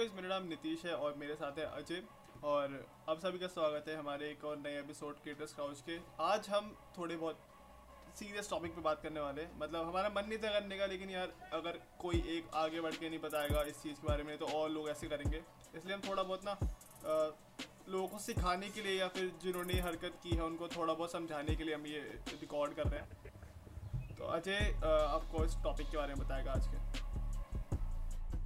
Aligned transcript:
Guys 0.00 0.12
मेरा 0.16 0.28
नाम 0.28 0.46
नीतीश 0.48 0.84
है 0.86 0.92
और 0.96 1.14
मेरे 1.18 1.34
साथ 1.34 1.58
है 1.58 1.64
अजय। 1.78 2.02
और 2.50 2.74
अब 3.08 3.18
सभी 3.18 3.38
का 3.38 3.46
स्वागत 3.46 3.88
है 3.88 3.96
हमारे 3.96 4.28
एक 4.28 4.44
और 4.44 4.56
नए 4.58 4.78
एपिसोड 4.78 5.18
क्रिएटर्स 5.22 5.52
काउच 5.54 5.80
के। 5.88 5.96
आज 6.24 6.48
हम 6.50 6.70
थोड़े 6.98 7.16
बहुत 7.16 7.38
सीरियस 8.18 8.48
टॉपिक 8.50 8.74
पे 8.74 8.80
बात 8.80 9.02
करने 9.02 9.20
वाले 9.20 9.42
हैं। 9.42 9.58
मतलब 9.60 9.88
हमारा 9.88 10.08
मन 10.08 10.28
नहीं 10.28 10.38
था 10.38 10.52
करने 10.52 10.78
का, 10.78 10.86
लेकिन 10.86 11.10
यार 11.10 11.34
अगर 11.52 11.78
कोई 12.00 12.22
एक 12.36 12.48
आगे 12.54 12.80
बढ़ 12.80 12.94
के 12.94 13.08
नहीं 13.08 13.18
बताएगा 13.20 13.62
इस 13.62 13.82
चीज़ 13.82 13.96
के 13.96 14.06
बारे 14.08 14.24
में 14.24 14.36
तो 14.38 14.46
और 14.58 14.70
लोग 14.70 14.88
ऐसे 14.88 15.08
करेंगे। 15.08 15.42
इसलिए 15.76 15.94
हम 15.94 16.00
थोड़ा 16.08 16.22
बहुत 16.22 16.44
ना 16.44 16.56
लोगों 17.88 18.08
को 18.08 18.18
सिखाने 18.20 18.70
के 18.70 18.82
लिए 18.82 18.98
या 19.00 19.08
फिर 19.08 19.30
जिन्होंने 19.42 19.80
हरकत 19.80 20.18
की 20.22 20.36
है, 20.36 20.42
उनको 20.42 20.68
थोड़ा 20.68 20.92
बहुत 20.94 21.12
समझाने 21.12 21.56
के 21.56 21.64
लिए 21.64 21.74
हम 21.74 21.86
ये 21.86 22.00
रिकॉर्ड 22.40 22.74
कर 22.74 22.88
रहे 22.88 23.00
हैं। 23.00 24.16
तो 24.16 24.32
अजय 24.38 24.74
आपको 24.86 25.44
इस 25.44 25.62
टॉपिक 25.64 25.90
के 25.90 25.96
बारे 25.96 26.14
में 26.14 26.26
बताएगा 26.26 26.52
आज 26.52 26.68
के। 26.68 26.78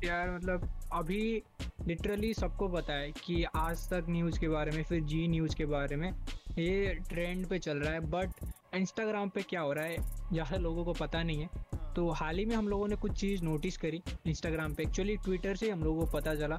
यार 0.07 0.30
मतलब 0.30 0.61
अभी 0.95 1.43
लिटरली 1.87 2.33
सबको 2.35 2.67
पता 2.69 2.95
है 2.95 3.11
कि 3.17 3.43
आज 3.57 3.89
तक 3.91 4.07
न्यूज़ 4.09 4.39
के 4.41 4.49
बारे 4.49 4.71
में 4.71 4.82
फिर 4.85 5.01
जी 5.03 5.27
न्यूज़ 5.29 5.57
के 5.57 5.64
बारे 5.67 5.96
में 5.96 6.11
ये 6.59 6.95
ट्रेंड 7.09 7.46
पे 7.49 7.59
चल 7.59 7.79
रहा 7.79 7.93
है 7.93 8.01
बट 8.11 8.45
इंस्टाग्राम 8.75 9.29
पे 9.29 9.43
क्या 9.43 9.61
हो 9.61 9.73
रहा 9.73 9.85
है 9.85 9.96
ज़्यादा 10.32 10.57
लोगों 10.57 10.85
को 10.85 10.93
पता 10.93 11.23
नहीं 11.23 11.41
है। 11.41 11.49
तो 11.95 12.09
हाल 12.11 12.39
ही 12.39 12.45
में 12.45 12.54
हम 12.57 12.68
लोगों 12.68 12.89
ने 12.89 12.96
कुछ 12.96 13.13
चीज़ 13.21 13.43
नोटिस 13.45 13.77
करी 13.79 14.03
इंस्टाग्राम 14.27 14.75
पे। 14.75 14.82
एक्चुअली 14.82 15.17
ट्विटर 15.17 15.57
से 15.57 15.71
हम 15.71 15.82
लोगों 15.85 16.07
को 16.07 16.13
पता 16.13 16.35
चला। 16.35 16.57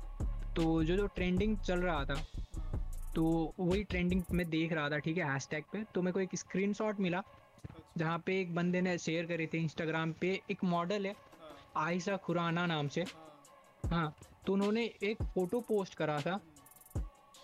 तो 0.56 0.84
जो 0.84 0.96
जो 0.98 1.08
ट्रेंडिंग 1.16 1.58
चल 1.60 1.80
रहा 1.80 2.06
था 2.06 2.24
तो 3.16 3.54
वही 3.60 3.84
ट्रेंडिंग 3.86 4.22
मैं 4.32 4.50
देख 4.50 4.74
रहा 4.74 4.90
था 4.90 4.98
ठीक 5.00 5.18
है 5.18 5.32
हैशटैग 5.32 5.64
पे। 5.74 5.84
तो 5.96 6.02
मेरे 6.02 6.14
को 6.14 6.20
एक 6.20 6.36
स्क्रीनशॉट 6.38 7.00
मिला 7.00 7.22
जहाँ 7.98 8.18
पे 8.26 8.40
एक 8.42 8.56
बंदे 8.56 8.82
ने 8.82 8.98
शेयर 8.98 9.26
करी 9.26 9.48
थी 9.48 9.58
इंस्टाग्राम 9.58 10.14
पे। 10.22 10.40
एक 10.52 10.64
मॉडल 10.64 11.06
है 11.06 11.12
हाँ। 11.12 11.86
आयशा 11.86 12.18
खुराना 12.26 12.66
नाम 12.66 12.88
से। 12.88 13.06
हाँ 13.92 14.14
तो 14.48 14.54
उन्होंने 14.54 14.84
एक 15.04 15.24
फ़ोटो 15.24 15.60
पोस्ट 15.68 15.96
करा 15.96 16.20
था। 16.22 16.40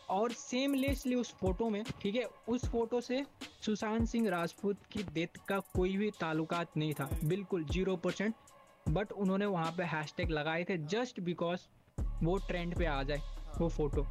और 0.09 0.31
सेमलेसली 0.31 1.15
उस 1.15 1.33
फ़ोटो 1.35 1.69
में 1.69 1.83
ठीक 2.01 2.15
है 2.15 2.23
उस 2.47 2.65
फ़ोटो 2.65 3.01
से 3.01 3.23
सुशांत 3.65 4.07
सिंह 4.07 4.29
राजपूत 4.29 4.77
की 4.91 5.03
डेथ 5.13 5.37
का 5.47 5.59
कोई 5.75 5.95
भी 5.97 6.09
ताल्लुकात 6.11 6.77
नहीं 6.77 6.93
था। 6.93 7.09
बिल्कुल 7.23 7.63
ज़ीरो 7.65 7.95
परसेंट 7.95 8.35
बट 8.89 9.11
उन्होंने 9.13 9.45
वहाँ 9.45 9.71
पे 9.71 9.83
हैशटैग 9.83 10.31
लगाए 10.31 10.63
थे 10.69 10.77
जस्ट 10.87 11.19
बिकॉज़ 11.19 11.67
वो 12.23 12.37
ट्रेंड 12.47 12.75
पे 12.77 12.85
आ 12.85 13.01
जाए 13.03 13.21
वो 13.59 13.69
फ़ोटो 13.69 14.05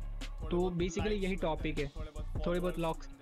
तो 0.50 0.68
बेसिकली 0.70 1.14
यही 1.16 1.36
टॉपिक 1.36 1.78
है। 1.78 1.86
थोड़ी 2.46 2.60
बहुत 2.60 2.78
उसके। 2.78 3.18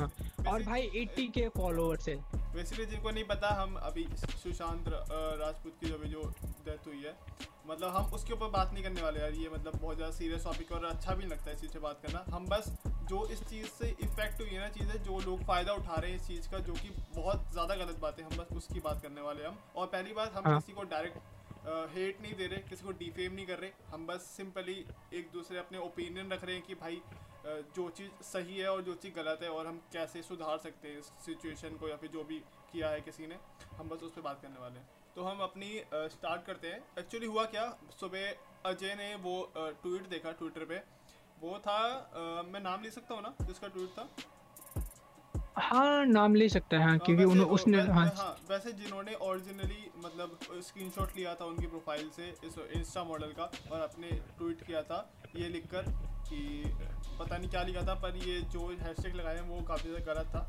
हाँ 0.00 0.10
और 0.48 0.62
भाई 0.62 0.88
80 0.96 1.26
के 1.32 1.48
फॉलोअर्स 1.48 2.08
है। 2.08 2.16
बेसिकली 2.54 2.86
जिनको 2.86 3.10
नहीं 3.10 3.24
पता 3.24 3.48
हम 3.62 3.74
अभी 3.82 4.06
सुशांत 4.16 4.84
राजपूत 4.88 5.76
की 5.80 5.88
जो 5.88 5.94
अभी 5.94 6.08
जो 6.08 6.22
डेथ 6.68 6.86
हुई 6.86 7.02
है। 7.02 7.16
मतलब 7.66 7.88
हम 7.94 8.12
उसके 8.14 8.32
ऊपर 8.32 8.48
बात 8.50 8.72
नहीं 8.72 8.82
करने 8.82 9.02
वाले 9.02 9.20
यार 9.20 9.32
ये 9.34 9.48
मतलब 9.48 9.74
बहुत 9.80 9.96
ज़्यादा 9.96 10.14
सीरियस 10.14 10.44
टॉपिक 10.44 10.70
और 10.72 10.84
अच्छा 10.86 11.14
भी 11.14 11.18
नहीं 11.18 11.30
लगता 11.30 11.50
है 11.50 11.54
इस 11.54 11.60
चीज़ 11.60 11.72
से 11.72 11.78
बात 11.80 12.00
करना। 12.02 12.24
हम 12.34 12.46
बस 12.48 12.70
जो 13.08 13.26
इस 13.32 13.42
चीज़ 13.44 13.66
से 13.68 13.88
इफ़ेक्ट 14.02 14.40
हुई 14.40 14.48
है 14.48 14.60
ना 14.60 14.68
चीज़ें 14.70 15.02
जो 15.02 15.18
लोग 15.20 15.44
फ़ायदा 15.46 15.72
उठा 15.74 15.94
रहे 15.96 16.10
हैं 16.10 16.18
इस 16.18 16.26
चीज़ 16.26 16.48
का 16.50 16.58
जो 16.60 16.72
कि 16.74 16.90
बहुत 17.14 17.50
ज़्यादा 17.52 17.74
गलत 17.76 17.98
बात 18.00 18.18
है 18.20 18.24
हम 18.24 18.36
बस 18.38 18.56
उसकी 18.56 18.80
बात 18.80 19.02
करने 19.02 19.20
वाले 19.20 19.44
हम। 19.44 19.58
और 19.76 19.86
पहली 19.88 20.14
बात 20.14 20.32
हम 20.34 20.46
हाँ। 20.46 20.60
किसी 20.60 20.72
को 20.72 20.82
डायरेक्ट 20.90 21.36
हेट 21.94 22.20
नहीं 22.22 22.34
दे 22.34 22.46
रहे 22.46 22.58
किसी 22.68 22.84
को 22.84 22.92
डिफेम 22.98 23.32
नहीं 23.32 23.46
कर 23.46 23.58
रहे। 23.58 23.70
हम 23.90 24.06
बस 24.06 24.26
सिंपली 24.36 24.84
एक 25.14 25.30
दूसरे 25.32 25.58
अपने 25.58 25.78
ओपिनियन 25.80 26.32
रख 26.32 26.44
रहे 26.44 26.54
हैं 26.54 26.64
कि 26.66 26.74
भाई 26.76 27.00
जो 27.76 27.88
चीज़ 27.96 28.22
सही 28.26 28.56
है 28.58 28.68
और 28.68 28.82
जो 28.82 28.94
चीज़ 28.96 29.14
गलत 29.14 29.42
है 29.42 29.48
और 29.50 29.66
हम 29.66 29.80
कैसे 29.92 30.22
सुधार 30.22 30.58
सकते 30.58 30.88
हैं 30.88 30.98
इस 30.98 31.12
सिचुएशन 31.26 31.76
को 31.80 31.88
या 31.88 31.96
फिर 31.96 32.10
जो 32.10 32.24
भी 32.24 32.38
किया 32.72 32.88
है 32.90 33.00
किसी 33.00 33.26
ने 33.26 33.38
हम 33.78 33.88
बस 33.88 34.02
उस 34.02 34.12
पर 34.12 34.22
बात 34.22 34.40
करने 34.42 34.60
वाले 34.60 34.78
हैं। 34.78 34.97
तो 35.18 35.24
हम 35.24 35.38
अपनी 35.42 35.68
स्टार्ट 36.10 36.44
करते 36.46 36.68
हैं। 36.68 36.78
एक्चुअली 36.98 37.26
हुआ 37.26 37.44
क्या? 37.52 37.62
सुबह 38.00 38.68
अजय 38.70 38.94
ने 38.98 39.14
वो 39.22 39.32
ट्वीट 39.56 40.08
देखा 40.10 40.32
ट्विटर 40.40 40.64
पे। 40.64 40.76
वो 41.40 41.58
था 41.64 41.78
अ, 41.78 42.42
मैं 42.52 42.60
नाम 42.60 42.82
ले 42.82 42.90
सकता 42.90 43.14
हूँ 43.14 43.22
ना 43.22 43.32
जिसका 43.46 43.68
ट्वीट 43.68 43.88
था? 43.98 44.08
हाँ 45.68 46.04
नाम 46.06 46.34
ले 46.34 46.48
सकता 46.48 46.76
है 46.76 46.82
हाँ 46.82 46.90
हाँ, 46.90 46.98
क्योंकि 46.98 47.24
वैसे- 47.24 47.44
उन, 47.44 47.50
उसने 47.54 47.78
वै- 47.78 47.90
हाँ 47.90 48.06
हाँ 48.16 48.30
वैसे 48.50 48.72
जिन्होंने 48.82 49.14
ओरिजिनली 49.28 49.90
मतलब 50.04 50.38
स्क्रीनशॉट 50.68 51.16
लिया 51.16 51.34
था 51.34 51.44
उनकी 51.44 51.66
प्रोफ़ाइल 51.66 52.08
से 52.16 52.28
इस 52.44 52.58
इंस्टा 52.76 53.04
मॉडल 53.04 53.32
का 53.40 53.50
और 53.72 53.80
अपने 53.80 54.10
ट्वीट 54.38 54.66
किया 54.66 54.82
था 54.92 55.00
ये 55.36 55.48
लिखकर 55.48 55.90
कि 56.30 56.40
पता 57.18 57.36
नहीं 57.36 57.50
क्या 57.50 57.62
लिखा 57.62 57.82
था 57.86 57.94
पर 58.06 58.16
ये 58.28 58.40
जो 58.54 58.68
हैशटैग 58.86 59.14
लगाए 59.14 59.36
हैं 59.36 59.48
वो 59.48 59.60
काफ़ी 59.68 59.90
ज़्यादा 59.90 60.12
गलत 60.12 60.34
था। 60.34 60.46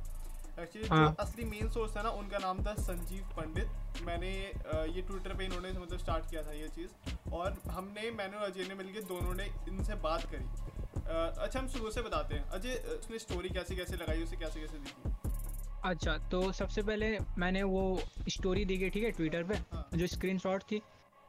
एक्चुअली 0.62 0.88
जो 0.88 0.96
हाँ। 0.96 1.16
असली 1.20 1.46
मेन 1.46 1.70
सोर्स 1.70 1.96
है 1.98 2.04
ना 2.04 2.10
उनका 2.20 2.38
नाम 2.38 2.64
था 2.66 2.74
संजीव 2.82 3.24
पंडित। 3.38 4.02
मैंने 4.06 4.30
ये 4.30 5.02
ट्विटर 5.02 5.34
पे 5.34 5.46
इन्होंने 5.46 5.72
मतलब 5.72 6.00
स्टार्ट 6.00 6.30
किया 6.30 6.44
था 6.44 6.54
ये 6.54 6.68
चीज़। 6.76 7.32
और 7.34 7.62
हमने 7.72 8.12
मैंने 8.12 8.38
और 8.38 8.50
अजय 8.50 8.68
ने 8.68 8.76
मिलकर 8.76 9.08
दोनों 9.08 9.34
ने 9.34 9.46
इनसे 9.70 9.96
बात 10.04 10.26
करी। 10.32 10.68
अच्छा 11.10 11.60
हम 11.60 11.68
शुरू 11.70 11.92
से 11.92 12.02
बताते 12.02 12.36
हैं। 12.36 12.50
अजय 12.50 12.76
उसने 12.98 13.20
स्टोरी 13.20 13.50
कैसे 13.50 13.76
कैसे 13.76 13.96
लगाई 13.96 14.24
उसे 14.24 14.36
कैसे 14.36 14.60
कैसे 14.60 14.78
दिखी? 14.78 15.18
अच्छा 15.86 16.18
तो 16.32 16.52
सबसे 16.52 16.82
पहले 16.82 17.18
मैंने 17.38 17.64
वो 17.66 17.84
स्टोरी 18.30 18.66
देखी 18.66 18.90
ठीक 18.90 19.04
है 19.04 19.12
ट्विटर 19.12 19.44
पे 19.44 19.56
हाँ। 19.74 19.90
जो 19.96 20.08
स्क्रीनशॉट 20.08 20.64
थी। 20.72 20.82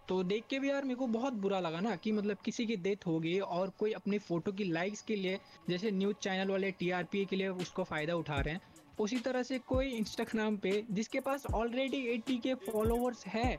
तो 0.09 0.23
देख 0.23 0.45
के 0.51 0.59
भी 0.59 0.69
यार 0.71 0.85
मेरे 0.85 0.95
को 0.95 1.07
बहुत 1.07 1.33
बुरा 1.43 1.59
लगा 1.61 1.81
ना 1.81 1.95
कि 1.97 2.13
मतलब 2.13 2.37
किसी 2.45 2.67
की 2.67 2.77
डेथ 2.77 3.07
हो 3.07 3.19
गई 3.21 3.39
और 3.39 3.71
कोई 3.79 3.93
अपनी 3.93 4.19
फ़ोटो 4.19 4.53
की 4.53 4.65
लाइक्स 4.65 5.03
के 5.03 5.17
लिए 5.17 5.39
जैसे 5.69 5.91
न्यूज़ 5.91 6.17
चैनल 6.23 6.51
वाले 6.51 6.71
टीआरपी 6.71 7.25
के 7.25 7.37
लिए 7.37 7.49
उसको 7.49 7.85
फ़ायदा 7.85 8.15
उठा 8.15 8.41
रहे 8.41 8.55
हैं। 8.55 8.61
उसी 9.01 9.19
तरह 9.19 9.43
से 9.43 9.59
कोई 9.59 9.87
इंस्टाग्राम 9.87 10.57
पे, 10.57 10.85
जिसके 10.91 11.21
पास 11.21 11.47
ऑलरेडी 11.47 12.07
80 12.09 12.39
के 12.39 12.55
फॉलोअर्स 12.55 13.27
है, 13.27 13.59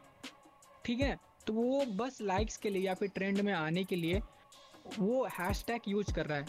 ठीक 0.85 0.99
है? 0.99 1.17
तो 1.47 1.53
वो 1.53 1.85
बस 1.85 2.17
लाइक्स 2.21 2.57
के 2.57 2.69
लिए 2.69 2.81
या 2.81 2.93
फिर 2.93 3.09
ट्रेंड 3.09 3.41
में 3.41 3.53
आने 3.53 3.83
के 3.83 3.95
लिए 3.95 4.21
वो 4.99 5.25
हैशटैग 5.39 5.81
यूज़ 5.87 6.13
कर 6.13 6.25
रहा 6.25 6.37
है। 6.37 6.45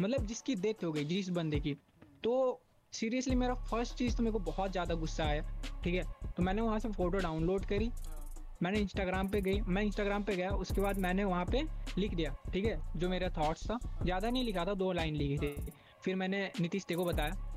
मतलब 0.00 0.26
जिसकी 0.26 0.54
डेथ 0.54 0.84
हो 0.84 0.92
गई, 0.92 1.04
जिस 1.04 1.28
बंदे 1.28 1.60
की। 1.60 1.76
तो 2.24 2.60
सीरियसली 2.92 3.34
मेरा 3.34 3.54
फ़र्स्ट 3.54 3.94
चीज़ 3.94 4.16
तो 4.16 4.22
मेरे 4.22 4.32
को 4.32 4.38
बहुत 4.38 4.72
ज़्यादा 4.72 4.94
गुस्सा 4.94 5.24
आया, 5.24 5.42
ठीक 5.84 5.94
है? 5.94 6.04
तो 6.36 6.42
मैंने 6.42 6.62
वहाँ 6.62 6.78
से 6.78 6.88
फ़ोटो 6.88 7.18
डाउनलोड 7.18 7.64
करी, 7.64 7.90
मैंने 8.62 8.78
इंस्टाग्राम 8.78 9.28
पे 9.28 9.40
गई, 9.40 9.60
मैं 9.60 9.82
इंस्टाग्राम 9.82 10.22
पे 10.22 10.36
गया, 10.36 10.50
उसके 10.50 10.80
बाद 10.80 10.98
मैंने 10.98 11.24
वहाँ 11.24 11.44
पे 11.44 11.62
लिख 11.98 12.14
दिया, 12.14 12.34
ठीक 12.52 12.64
है? 12.64 12.80
जो 12.96 13.08
मेरा 13.08 13.28
थॉट्स 13.28 13.70
था, 13.70 13.78
ज़्यादा 14.02 14.30
नहीं 14.30 14.44
लिखा 14.44 14.64
था, 14.64 14.74
दो 14.74 14.92
लाइन 14.92 15.16
लिखी 15.16 15.38
थी। 15.38 15.72
फिर 16.02 16.16
मैंने 16.16 16.50
नीतीश 16.60 16.84
ते 16.84 16.94
को 16.94 17.04
बताया 17.04 17.53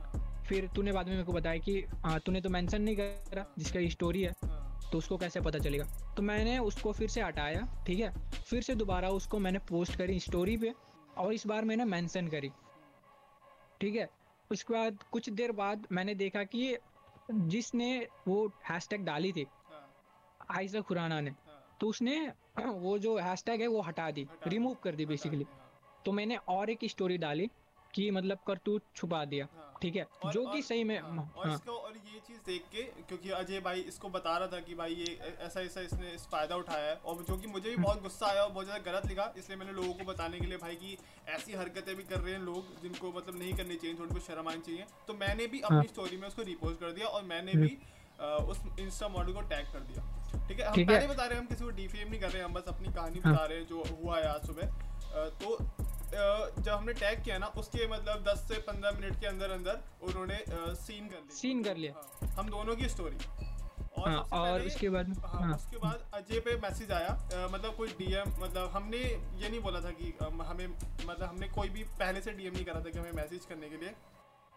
फिर 0.50 0.68
तूने 0.76 0.92
बाद 0.92 1.06
में 1.06 1.14
मेरे 1.14 1.26
को 1.26 1.34
बताया 1.34 1.58
कि 1.60 1.80
हाँ 2.06 2.20
तूने 2.20 2.42
तो 2.42 2.50
मेंशन 2.50 2.82
नहीं 2.82 2.96
करा 2.96 3.46
जिसका 3.60 3.80
स्टोरी 3.90 4.22
है 4.22 4.34
हाँ। 4.44 4.90
तो 4.92 4.98
उसको 4.98 5.18
कैसे 5.18 5.42
पता 5.42 5.60
चलेगा? 5.60 5.86
तो 6.18 6.22
मैंने 6.24 6.58
उसको 6.60 6.92
फिर 6.94 7.10
से 7.10 7.22
हटाया 7.22 7.68
ठीक 7.88 8.00
है? 8.00 8.12
फिर 8.50 8.62
से 8.64 8.76
दोबारा 8.76 9.10
उसको 9.12 9.40
मैंने 9.40 9.60
पोस्ट 9.70 9.96
करी 9.98 10.20
स्टोरी 10.20 10.58
पे 10.58 10.74
और 11.18 11.34
इस 11.34 11.46
बार 11.48 11.66
मैंने 11.66 11.86
मेंशन 11.86 12.28
करी 12.28 12.52
ठीक 13.82 13.96
है? 13.96 14.10
उसके 14.52 14.74
बाद 14.74 15.04
कुछ 15.12 15.30
देर 15.30 15.52
बाद 15.52 15.88
मैंने 15.92 16.16
देखा 16.16 16.44
कि 16.46 16.78
जिसने 17.32 18.08
वो 18.28 18.46
हैशटैग 18.70 19.06
डाली 19.06 19.32
थी 19.34 19.46
हाँ। 19.72 19.86
आयशा 20.58 20.82
खुराना 20.82 21.20
ने 21.22 21.34
तो 21.80 21.88
उसने 21.88 22.18
वो 22.66 22.98
जो 23.00 23.18
हैशटैग 23.18 23.62
है 23.62 23.68
वो 23.68 23.82
हटा 23.82 24.10
दी 24.12 24.28
रिमूव 24.48 24.76
कर 24.84 24.96
दी 24.96 25.06
बेसिकली 25.06 25.46
तो 26.06 26.12
मैंने 26.12 26.36
और 26.50 26.70
एक 26.70 26.86
स्टोरी 26.90 27.18
डाली 27.18 27.50
कि 27.94 28.10
मतलब 28.12 28.40
करतूत 28.48 28.84
छुपा 28.96 29.24
दिया। 29.26 29.48
हाँ। 29.56 29.67
ठीक 29.82 29.96
है 29.96 30.06
और- 30.24 30.34
जो 30.34 30.46
कि 30.52 30.62
सही 30.62 30.84
में 30.84 31.00
हाँ, 31.00 31.34
और 31.38 31.48
हाँ। 31.48 31.56
इसको 31.56 31.72
और 31.72 31.94
ये 31.94 32.20
चीज़ 32.28 32.38
देख 32.46 32.64
के 32.72 32.84
क्योंकि 33.02 33.30
अजय 33.32 33.60
भाई 33.60 33.82
इसको 33.90 34.10
बता 34.10 34.38
रहा 34.38 34.48
था 34.48 34.60
कि 34.60 34.76
भाई 34.76 34.94
ये 34.96 35.18
ऐसा 35.46 35.62
ऐसा 35.62 35.82
इसने 35.82 36.12
इस 36.12 36.26
फ़ायदा 36.28 36.56
उठाया 36.56 36.90
है 36.90 36.96
और 37.06 37.24
जो 37.28 37.38
कि 37.38 37.48
मुझे 37.48 37.70
भी 37.70 37.76
बहुत 37.78 38.02
गुस्सा 38.02 38.28
आया 38.28 38.44
और 38.44 38.52
बहुत 38.52 38.66
ज़्यादा 38.66 38.92
गलत 38.92 39.06
लिखा 39.06 39.32
इसलिए 39.38 39.58
मैंने 39.58 39.74
लोगों 39.74 39.94
को 39.94 40.06
बताने 40.12 40.40
के 40.40 40.46
लिए 40.46 40.58
भाई 40.58 40.76
कि 40.76 40.98
ऐसी 41.30 41.54
हरकतें 41.54 41.96
भी 41.96 42.04
कर 42.04 42.20
रहे 42.20 42.34
हैं 42.34 42.42
लोग 42.42 42.82
जिनको 42.82 43.12
मतलब 43.12 43.40
नहीं 43.40 43.54
करनी 43.58 43.76
चाहिए 43.76 43.98
थोड़ी 44.00 44.14
को 44.14 44.20
शर्म 44.28 44.50
आनी 44.50 44.62
चाहिए। 44.62 44.86
तो 45.08 45.14
मैंने 45.16 45.48
भी 45.48 45.60
अपनी 45.62 45.78
हाँ। 45.78 45.86
स्टोरी 45.86 46.18
में 46.18 46.28
उसको 46.28 46.42
रिपोस्ट 46.50 46.80
कर 46.80 46.92
दिया 46.92 47.08
और 47.08 47.24
मैंने 47.26 47.54
भी 47.56 47.78
उस 48.52 48.62
इंस्टा 48.80 49.08
मॉडल 49.10 49.34
को 49.34 49.42
टैग 49.50 49.66
कर 49.74 49.80
दिया। 49.90 50.48
ठीक 50.48 50.60
है 50.60 50.66
हम 50.68 50.86
पहले 50.86 51.08
बता 51.08 51.26
रहे 51.26 51.34
हैं 51.34 51.42
हम 51.42 51.48
किसी 51.48 51.64
को 51.64 51.70
डिफेम 51.78 52.10
नहीं 52.10 52.20
कर 52.22 52.30
रहे 52.30 52.38
हैं 52.38 52.46
हम 52.46 52.54
बस 52.54 52.68
अपनी 52.68 52.94
कहानी। 52.94 53.20
बता 53.20 53.46
रहे 53.46 53.58
हैं 53.58 53.68
जो 53.68 53.84
हुआ 53.92 54.18
है 54.18 54.28
आज 54.28 54.48
सुबह। 54.48 54.66
तो 55.42 55.58
जब 56.14 56.70
हमने 56.70 56.94
टैग 56.94 57.24
किया 57.24 57.38
ना 57.38 57.48
उसके 57.58 57.88
मतलब 57.88 58.24
10 58.28 58.48
से 58.48 58.62
15 58.68 59.00
मिनट 59.00 59.20
के 59.20 59.28
अंदर 59.28 59.52
अंदर 59.52 59.80
उन्होंने 60.02 60.44
सीन 60.82 61.08
कर 61.08 61.18
लिया। 61.18 61.36
सीन 61.36 61.64
कर 61.64 61.78
लिया। 61.78 61.94
हाँ, 61.96 62.30
हम 62.38 62.50
दोनों 62.50 62.76
की 62.76 62.90
स्टोरी 62.90 63.18
और 63.98 64.10
हाँ 64.10 64.22
और 64.40 64.62
उसके 64.62 64.90
बाद 64.90 65.10
हाँ, 65.20 65.42
हाँ। 65.42 65.56
उसके 65.56 65.78
बाद 65.78 66.12
अजय 66.14 66.40
पे 66.40 66.56
मैसेज 66.62 66.92
आया 66.92 67.48
मतलब 67.54 67.76
कोई 67.76 67.90
डीएम 68.00 68.34
मतलब 68.44 68.70
हमने 68.74 68.98
ये 68.98 69.50
नहीं 69.50 69.60
बोला 69.62 69.82
था 69.82 69.92
कि 70.00 70.14
हमें 70.22 70.68
मतलब 70.68 71.24
हमने 71.24 71.48
कोई 71.50 71.70
भी 71.70 71.84
पहले 72.00 72.22
से 72.22 72.32
डीएम 72.32 72.54
नहीं 72.54 72.66
करा 72.66 72.80
था 72.80 72.90
कि 72.90 73.00
हमें 73.00 73.12
मैसेज 73.14 73.46
करने 73.46 73.70
के 73.70 73.78
लिए। 73.78 73.94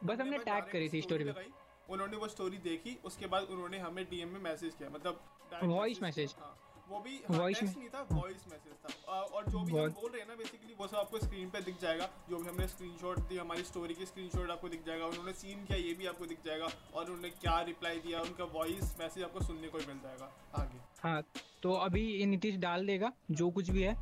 बस 0.05 0.21
हमने 0.21 0.39
टैग 0.41 0.71
करी 0.73 0.89
थी 0.89 1.03
स्टोरी 1.03 1.25
पे। 1.25 1.47
उन्होंने 1.91 2.17
वो 2.17 2.29
स्टोरी 2.29 2.59
देखी 2.65 2.99
उसके 3.05 3.27
बाद 3.27 3.43
उन्होंने 3.51 3.79
हमें 3.79 4.05
डीएम 4.11 4.29
में 4.29 4.41
मैसेज 4.41 4.75
किया 4.75 4.91
मतलब 4.91 5.21
Voice 5.63 6.01
message। 6.03 6.35
हाँ, 6.41 6.55
वो 6.91 6.99
भी 7.01 7.19
Voice 7.31 7.61
टेक्स्ट 7.61 7.79
नहीं 7.79 7.89
था 7.89 8.01
वॉइस 8.13 8.45
मैसेज 8.53 8.73
था। 8.85 9.19
और 9.35 9.45
जो 9.51 9.59
भी 9.59 9.73
हम 9.73 9.91
बोल 9.91 10.11
रहे 10.11 10.21
हैं 10.21 10.29
ना 10.29 10.35
बेसिकली 10.37 10.75
वो 10.79 10.87
सब 10.87 10.97
आपको 10.97 11.19
स्क्रीन 11.19 11.49
पे 11.51 11.61
दिख 11.63 11.81
जाएगा। 11.83 12.09
जो 12.31 12.37
भी 12.37 12.49
हमने 12.49 12.67
स्क्रीनशॉट 12.69 13.19
दी 13.29 13.37
हमारी 13.39 13.63
स्टोरी 13.65 13.95
की 13.95 14.07
स्क्रीनशॉट 14.07 14.51
आपको 14.51 14.69
दिख 14.69 14.85
जाएगा 14.87 15.07
उन्होंने 15.07 15.33
सीन 15.35 15.65
किया 15.65 15.79
ये 15.79 15.95
भी 15.95 16.07
आपको 16.07 16.27
दिख 16.27 16.39
जाएगा 16.47 16.69
और 16.95 17.05
उन्होंने 17.05 17.31
क्या 17.37 17.61
रिप्लाई 17.69 17.99
दिया 18.07 18.21
उनका 18.23 18.45
वॉइस 18.55 18.95
मैसेज 19.01 19.25
आपको 19.25 19.45
सुनने 19.47 19.69
को 19.69 19.79
मिल 19.79 19.99
जाएगा 20.05 20.33
आगे। 20.57 20.81
हाँ 21.03 21.23
तो 21.63 21.73
अभी 21.81 22.03
ये 22.11 22.27
नीतीश 22.27 22.57
डाल 22.61 22.87
देगा 22.87 23.13
जो 23.33 23.51
कुछ 23.51 23.71
भी 23.71 23.83
है। 23.83 23.95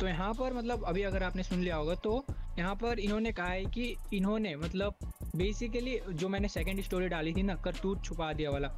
तो 0.00 0.06
यहाँ 0.06 0.32
पर 0.34 0.52
मतलब 0.52 0.84
अभी 0.86 1.02
अगर 1.02 1.22
आपने 1.22 1.42
सुन 1.42 1.60
लिया 1.60 1.76
होगा 1.76 1.94
तो 2.04 2.24
यहाँ 2.58 2.74
पर 2.76 2.98
इन्होंने 3.00 3.32
कहा 3.32 3.46
है 3.48 3.64
कि 3.66 3.94
इन्होंने 4.14 4.54
मतलब 4.56 4.94
बेसिकली 5.36 5.98
जो 6.10 6.28
मैंने 6.28 6.48
सेकंड 6.48 6.82
स्टोरी 6.84 7.08
डाली 7.08 7.32
थी 7.34 7.42
ना 7.42 7.54
करतूत 7.64 8.04
छुपा 8.04 8.32
दिया 8.32 8.50
वाला 8.50 8.68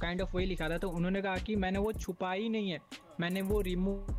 काइंड 0.00 0.22
ऑफ़ 0.22 0.36
वही 0.36 0.46
लिखा 0.46 0.68
था 0.68 0.78
तो 0.78 0.90
उन्होंने 0.90 1.22
कहा 1.22 1.36
कि 1.36 1.56
मैंने 1.56 1.78
वो 1.78 1.92
छुपाई 1.92 2.48
नहीं 2.48 2.70
है 2.70 2.80
मैंने 3.20 3.42
वो 3.42 3.60
रिमूव 3.60 4.14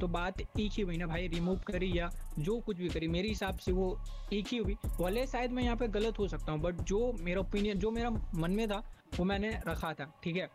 तो 0.00 0.08
बात 0.08 0.40
एक 0.40 0.72
ही 0.72 0.82
हुई 0.82 0.96
ना 0.96 1.06
भाई 1.06 1.26
रिमूव 1.28 1.60
करी 1.60 1.98
या 1.98 2.10
जो 2.38 2.60
कुछ 2.60 2.76
भी 2.76 2.88
करी 2.88 3.08
मेरे 3.08 3.28
हिसाब 3.28 3.58
से 3.58 3.72
वो 3.72 4.00
एक 4.32 4.46
ही 4.46 4.58
हुई। 4.58 4.74
भले 5.00 5.26
शायद 5.26 5.52
मैं 5.52 5.62
यहाँ 5.62 5.76
पे 5.76 5.88
गलत 5.88 6.18
हो 6.18 6.28
सकता 6.28 6.52
हूँ 6.52 6.60
बट 6.60 6.74
जो 6.74 7.12
मेरा 7.12 7.40
ओपिनियन 7.40 7.78
जो 7.78 7.90
मेरा 7.90 8.10
मन 8.34 8.50
में 8.50 8.68
था 8.68 8.78
वो 9.18 9.24
मैंने 9.24 9.50
रखा 9.66 9.92
था 9.94 10.12
ठीक 10.24 10.36
है? 10.36 10.48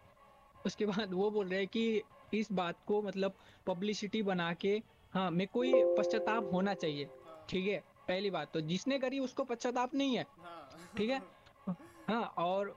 उसके 0.65 0.85
बाद 0.85 1.13
वो 1.13 1.29
बोल 1.31 1.47
रहे 1.47 1.59
हैं 1.59 1.67
कि 1.67 2.01
इस 2.33 2.51
बात 2.51 2.75
को 2.87 3.01
मतलब 3.01 3.33
पब्लिसिटी 3.67 4.21
बना 4.23 4.53
के 4.53 4.81
हाँ 5.13 5.31
मैं 5.31 5.47
कोई 5.47 5.83
पश्चाताप 5.97 6.49
होना 6.53 6.73
चाहिए 6.73 7.09
ठीक 7.49 7.67
है? 7.67 7.83
पहली 8.07 8.29
बात 8.29 8.51
तो 8.53 8.61
जिसने 8.61 8.99
करी 8.99 9.19
उसको 9.19 9.43
पश्चाताप 9.43 9.95
नहीं 9.95 10.17
है 10.17 10.25
हाँ। 10.39 10.69
ठीक 10.97 11.09
है? 11.09 11.21
हाँ 12.09 12.23
और 12.37 12.75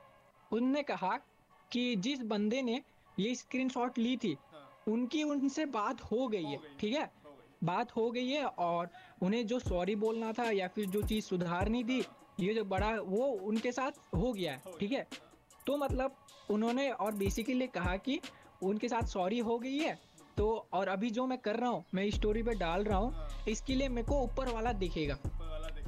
उनने 0.53 0.83
कहा 0.83 1.19
कि 1.73 1.95
जिस 1.97 2.21
बंदे 2.27 2.63
ने 2.63 2.81
ये 3.21 3.35
स्क्रीनशॉट 3.35 3.99
ली 3.99 4.17
थी 4.17 4.37
हाँ। 4.53 4.69
उनकी 4.89 5.23
उनसे 5.23 5.65
बात 5.67 6.03
हो 6.03 6.27
गई 6.29 6.45
है 6.45 6.59
ठीक 6.81 6.95
है? 6.95 7.11
बात 7.65 7.97
हो 7.97 8.11
गई 8.11 8.29
है 8.29 8.45
और 8.45 8.89
उन्हें 9.23 9.47
जो 9.47 9.59
सॉरी 9.59 9.95
बोलना 9.97 10.33
था 10.33 10.51
या 10.51 10.69
फिर 10.69 10.87
जो 10.87 11.03
चीज़ 11.03 11.25
सुधारनी 11.25 11.83
थी 11.85 12.05
ये 12.41 12.55
जो 12.55 12.65
बड़ा 12.65 12.91
वो 13.01 13.27
उनके 13.49 13.73
साथ 13.73 14.01
हो 14.15 14.33
गया 14.33 14.53
है 14.53 14.73
ठीक 14.81 14.93
है? 14.93 15.07
तो 15.67 15.77
मतलब 15.77 16.17
उन्होंने 16.51 16.91
और 16.91 17.15
बेसिकली 17.15 17.67
कहा 17.67 17.97
कि 17.97 18.21
उनके 18.63 18.89
साथ 18.89 19.07
सॉरी 19.09 19.39
हो 19.39 19.59
गई 19.59 19.79
है 19.79 19.99
तो 20.37 20.47
और 20.73 20.89
अभी 20.89 21.11
जो 21.11 21.27
मैं 21.27 21.39
कर 21.39 21.57
रहा 21.57 21.71
हूँ 21.71 21.85
मैं 21.95 22.11
स्टोरी 22.11 22.43
पे 22.43 22.55
डाल 22.55 22.85
रहा 22.85 22.99
हूँ 22.99 23.13
हाँ। 23.13 23.29
इसके 23.49 23.75
लिए 23.75 23.89
मेरे 23.89 24.07
को 24.07 24.21
ऊपर 24.23 24.53
वाला 24.53 24.73
दिखेगा। 24.73 25.15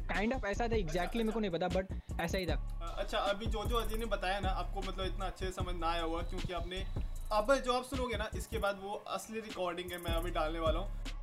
काइंड 0.08 0.34
ऑफ़ 0.34 0.46
ऐसा 0.46 0.68
था 0.68 0.76
एग्जैक्टली 0.76 1.22
मेरे 1.22 1.34
को 1.34 1.40
नहीं 1.40 1.50
पता 1.50 1.68
बट 1.70 2.20
ऐसा 2.20 2.38
ही 2.38 2.46
था 2.46 2.56
अच्छा 2.98 3.18
अभी 3.18 3.46
जो 3.46 3.64
जो 3.64 3.76
अजय 3.76 3.96
ने 3.96 4.06
बताया 4.06 4.40
ना 4.40 4.48
आपको 4.62 4.80
मतलब 4.80 5.04
इतना 5.06 5.26
अच्छे 5.26 5.44
से 5.44 5.52
समझ 5.52 5.74
ना 5.74 5.86
आया 5.88 6.02
होगा 6.02 6.22
क्योंकि 6.30 6.52
आपने 6.52 6.84
अब 7.32 7.54
जो 7.56 7.72
आप 7.72 7.84
सुनोगे 7.84 8.16
ना 8.16 8.30
इसके 8.36 8.58
बाद 8.58 8.80
वो 8.82 9.02
असली 9.10 9.40
रिकॉर्डिंग 9.40 9.92
है 9.92 9.98
मैं 9.98 10.14
अभी 10.14 10.30
डालने 10.32 10.60
वाला 10.60 10.78
हूँ 10.78 11.16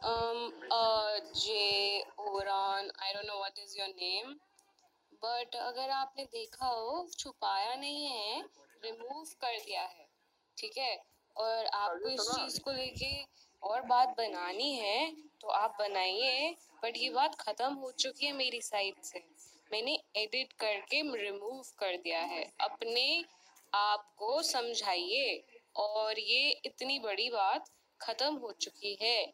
Um, 0.00 0.38
uh, 0.68 1.12
J. 1.32 2.02
Oran, 2.20 2.88
I 2.98 3.10
don't 3.12 3.28
know 3.28 3.38
what 3.38 3.58
is 3.64 3.76
your 3.76 3.90
name. 3.96 4.32
But 5.22 5.54
अगर 5.56 5.90
आपने 5.92 6.24
देखा 6.24 6.66
हो 6.66 7.06
छुपाया 7.18 7.74
नहीं 7.74 8.06
है 8.06 8.40
रिमूव 8.84 9.24
कर 9.42 9.58
दिया 9.58 9.82
है 9.82 10.06
ठीक 10.56 10.78
है 10.78 10.96
और 11.36 11.66
आपको 11.66 12.08
इस 12.08 12.20
चीज़ 12.30 12.58
को 12.60 12.72
लेके 12.72 13.12
और 13.62 13.82
बात 13.86 14.14
बनानी 14.18 14.72
है 14.76 14.96
तो 15.42 15.48
आप 15.48 15.76
बनाइए 15.78 16.56
बट 16.82 16.96
ये 16.96 17.10
बात 17.10 17.34
खत्म 17.34 17.74
हो 17.74 17.90
चुकी 17.90 18.26
है 18.26 18.32
मेरी 18.32 18.60
साइड 18.60 19.02
से। 19.02 19.24
मैंने 19.72 19.98
एडिट 20.16 20.52
करके 20.52 21.02
रिमूव 21.22 21.64
कर 21.78 21.96
दिया 21.96 22.20
है। 22.20 22.52
अपने 22.60 23.24
आप 23.74 24.14
को 24.16 24.42
समझाइए। 24.42 25.44
और 25.76 26.18
ये 26.18 26.50
इतनी 26.64 26.98
बड़ी 26.98 27.30
बात 27.30 27.70
खत्म 28.00 28.34
हो 28.34 28.52
चुकी 28.52 28.98
है। 29.02 29.32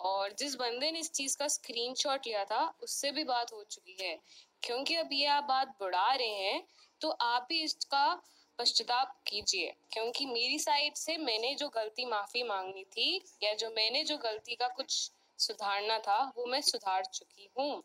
और 0.00 0.32
जिस 0.32 0.54
बंदे 0.54 0.90
ने 0.90 0.98
इस 0.98 1.12
चीज़ 1.12 1.36
का 1.36 1.48
स्क्रीनशॉट 1.48 2.26
लिया 2.26 2.44
था, 2.44 2.74
उससे 2.82 3.10
भी 3.10 3.24
बात 3.24 3.52
हो 3.52 3.64
चुकी 3.64 3.96
है। 4.00 4.18
क्योंकि 4.62 4.94
अब 4.94 5.08
ये 5.12 5.26
आप 5.26 5.44
बात 5.44 5.76
बढ़ा 5.80 6.14
रहे 6.14 6.28
हैं 6.28 6.66
तो 7.00 7.10
आप 7.10 7.48
ही 7.52 7.62
इसका 7.62 8.22
पश्चाताप 8.58 9.16
कीजिए। 9.26 9.72
क्योंकि 9.92 10.26
मेरी 10.26 10.58
साइड 10.58 10.94
से 10.94 11.16
मैंने 11.16 11.54
जो 11.54 11.68
गलती 11.68 12.04
माफ़ी 12.04 12.42
मांगनी 12.42 12.84
थी, 12.84 13.24
या 13.42 13.54
जो 13.54 13.70
मैंने 13.70 14.04
जो 14.04 14.18
गलती 14.18 14.54
का 14.54 14.68
कुछ 14.68 15.12
सुधारना 15.38 15.98
था, 15.98 16.32
वो 16.36 16.46
मैं 16.46 16.60
सुधार 16.60 17.04
चुकी 17.04 17.50
हूँ। 17.58 17.82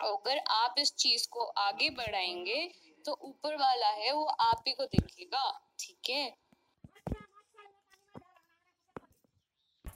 अगर 0.00 0.38
आप 0.50 0.74
इस 0.78 0.94
चीज़ 0.94 1.26
को 1.30 1.44
आगे 1.58 1.90
बढ़ाएँगे 1.90 2.66
तो 3.04 3.12
ऊपर 3.22 3.54
वाला 3.56 3.88
है, 3.88 4.12
वो 4.12 4.24
आप 4.24 4.64
ही 4.68 4.72
को 4.72 4.84
देखेगा, 4.84 5.50
ठीक 5.78 6.10
है? 6.10 6.28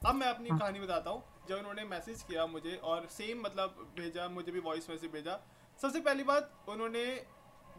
अब 0.06 0.14
मैं 0.14 0.26
अपनी 0.26 0.48
कहानी 0.50 0.80
बताता 0.80 1.10
हूँ। 1.10 1.22
जब 1.48 1.56
उन्होंने 1.56 1.84
मैसेज 1.84 2.22
किया 2.22 2.46
मुझे 2.46 2.76
और 2.84 3.06
सेम 3.08 3.40
मतलब 3.40 3.94
भेजा, 3.96 4.28
मुझे 4.28 4.52
भी 4.52 4.60
वॉइस 4.60 4.88
मैसेज 4.90 5.10
भेजा। 5.10 5.38
सबसे 5.80 6.00
पहली 6.00 6.22
बात, 6.22 6.50
उन्होंने 6.68 7.04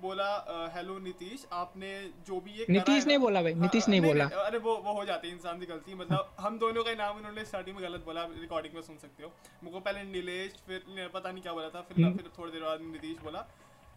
बोला 0.02 0.30
हेलो 0.74 0.98
नीतीश 1.00 1.46
आपने 1.54 1.92
जो 2.28 2.40
भी 2.40 2.52
ये 2.52 2.66
नीतीश 2.70 2.98
है 2.98 3.08
नहीं 3.08 3.18
बोला 3.18 3.42
भाई 3.42 3.54
नीतीश 3.56 3.88
नहीं 3.90 4.02
बोला 4.02 4.26
अरे 4.42 4.58
वो 4.60 4.76
वो 4.78 4.94
हो 4.94 5.06
जाती 5.06 5.28
है 5.28 5.34
इंसान 5.34 5.60
की 5.60 5.66
गलती 5.66 5.96
मतलब 5.96 6.36
हम 6.40 6.58
दोनों 6.60 6.84
का 6.84 6.94
नाम 6.96 7.18
उन्होंने 7.18 7.46
स्टार्टिंग 7.46 7.76
में 7.76 7.84
गलत 7.84 8.06
बोला 8.06 8.24
रिकॉर्डिंग 8.34 8.76
में 8.76 8.82
सुन 8.84 8.98
सकते 8.98 9.24
हो 9.24 9.32
मुझको 9.64 9.80
पहले 9.82 10.04
नीलेश 10.12 10.60
फिर 10.68 11.10
पता 11.10 11.32
नहीं 11.32 11.44
क्या 11.44 11.54
बोला 11.54 11.70
था 11.70 11.82
फिर 11.84 12.06
हम्म। 12.06 12.18
फिर 12.18 12.32
थोड़ी 12.38 12.52
देर 12.52 12.64
बाद 12.64 12.82
नीतीश 12.84 13.18
बोला 13.24 13.46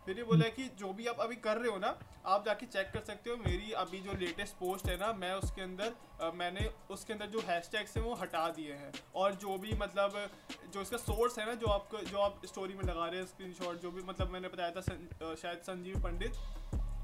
फिर 0.08 0.18
ये 0.18 0.24
बोला 0.24 0.48
कि 0.48 0.64
जो 0.78 0.92
भी 0.92 1.06
आप 1.06 1.18
अभी 1.20 1.36
कर 1.36 1.56
रहे 1.56 1.70
हो 1.70 1.78
ना 1.78 1.88
आप 2.26 2.44
जाके 2.44 2.66
चेक 2.66 2.90
कर 2.92 3.00
सकते 3.06 3.30
हो। 3.30 3.36
मेरी 3.36 3.72
अभी 3.80 3.98
जो 4.00 4.12
लेटेस्ट 4.20 4.54
पोस्ट 4.54 4.86
है 4.86 4.96
ना 4.96 5.12
मैं 5.14 5.32
उसके 5.34 5.62
अंदर 5.62 6.32
मैंने 6.34 6.68
उसके 6.90 7.12
अंदर 7.12 7.26
जो 7.26 7.40
हैश 7.40 7.50
हैशटैग्स 7.50 7.96
हैं 7.96 8.04
वो 8.04 8.14
हटा 8.14 8.48
दिए 8.50 8.72
हैं। 8.74 8.90
और 9.14 9.34
जो 9.34 9.56
भी 9.58 9.72
मतलब 9.80 10.16
जो 10.72 10.82
इसका 10.82 10.96
सोर्स 10.96 11.38
है 11.38 11.46
ना 11.46 11.54
जो 11.60 11.66
आपको 11.66 11.98
जो 12.06 12.18
आप 12.20 12.40
स्टोरी 12.46 12.74
में 12.74 12.84
लगा 12.84 13.06
रहे 13.06 13.20
हैं 13.20 13.26
स्क्रीनशॉट 13.26 13.80
जो 13.82 13.90
भी 13.90 14.02
मतलब 14.02 14.30
मैंने 14.30 14.48
बताया 14.48 14.70
था 14.70 14.80
सं, 14.80 15.06
शायद 15.34 15.58
संजीव 15.62 16.00
पंडित 16.00 16.32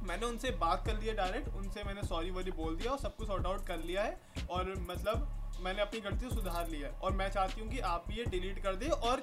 मैंने 0.09 0.27
उनसे 0.27 0.51
बात 0.59 0.87
कर 0.87 1.01
लिया 1.01 1.15
डायरेक्ट 1.15 1.55
उनसे 1.57 1.85
मैंने 1.85 2.03
सॉरी 2.09 2.31
वॉरी 2.31 2.51
बोल 2.55 2.77
दिया 2.77 2.93
और 2.93 2.99
सब 2.99 3.17
कुछ 3.17 3.29
सॉर्ट 3.29 3.47
आउट 3.47 3.67
कर 3.67 3.85
लिया 3.85 4.03
है। 4.03 4.47
और 4.51 4.75
मतलब 4.91 5.29
मैंने 5.61 5.83
अपनी 5.83 6.01
गलती 6.01 6.31
सुधार 6.31 6.69
लिया 6.69 6.89
है। 6.89 6.99
और 7.01 7.13
मैं 7.13 7.31
चाहती 7.33 7.61
हूँ 7.61 7.71
कि 7.71 7.79
आप 7.95 8.11
ये 8.11 8.25
डिलीट 8.31 8.63
कर 8.63 8.77
दें 8.77 8.89
और 8.91 9.23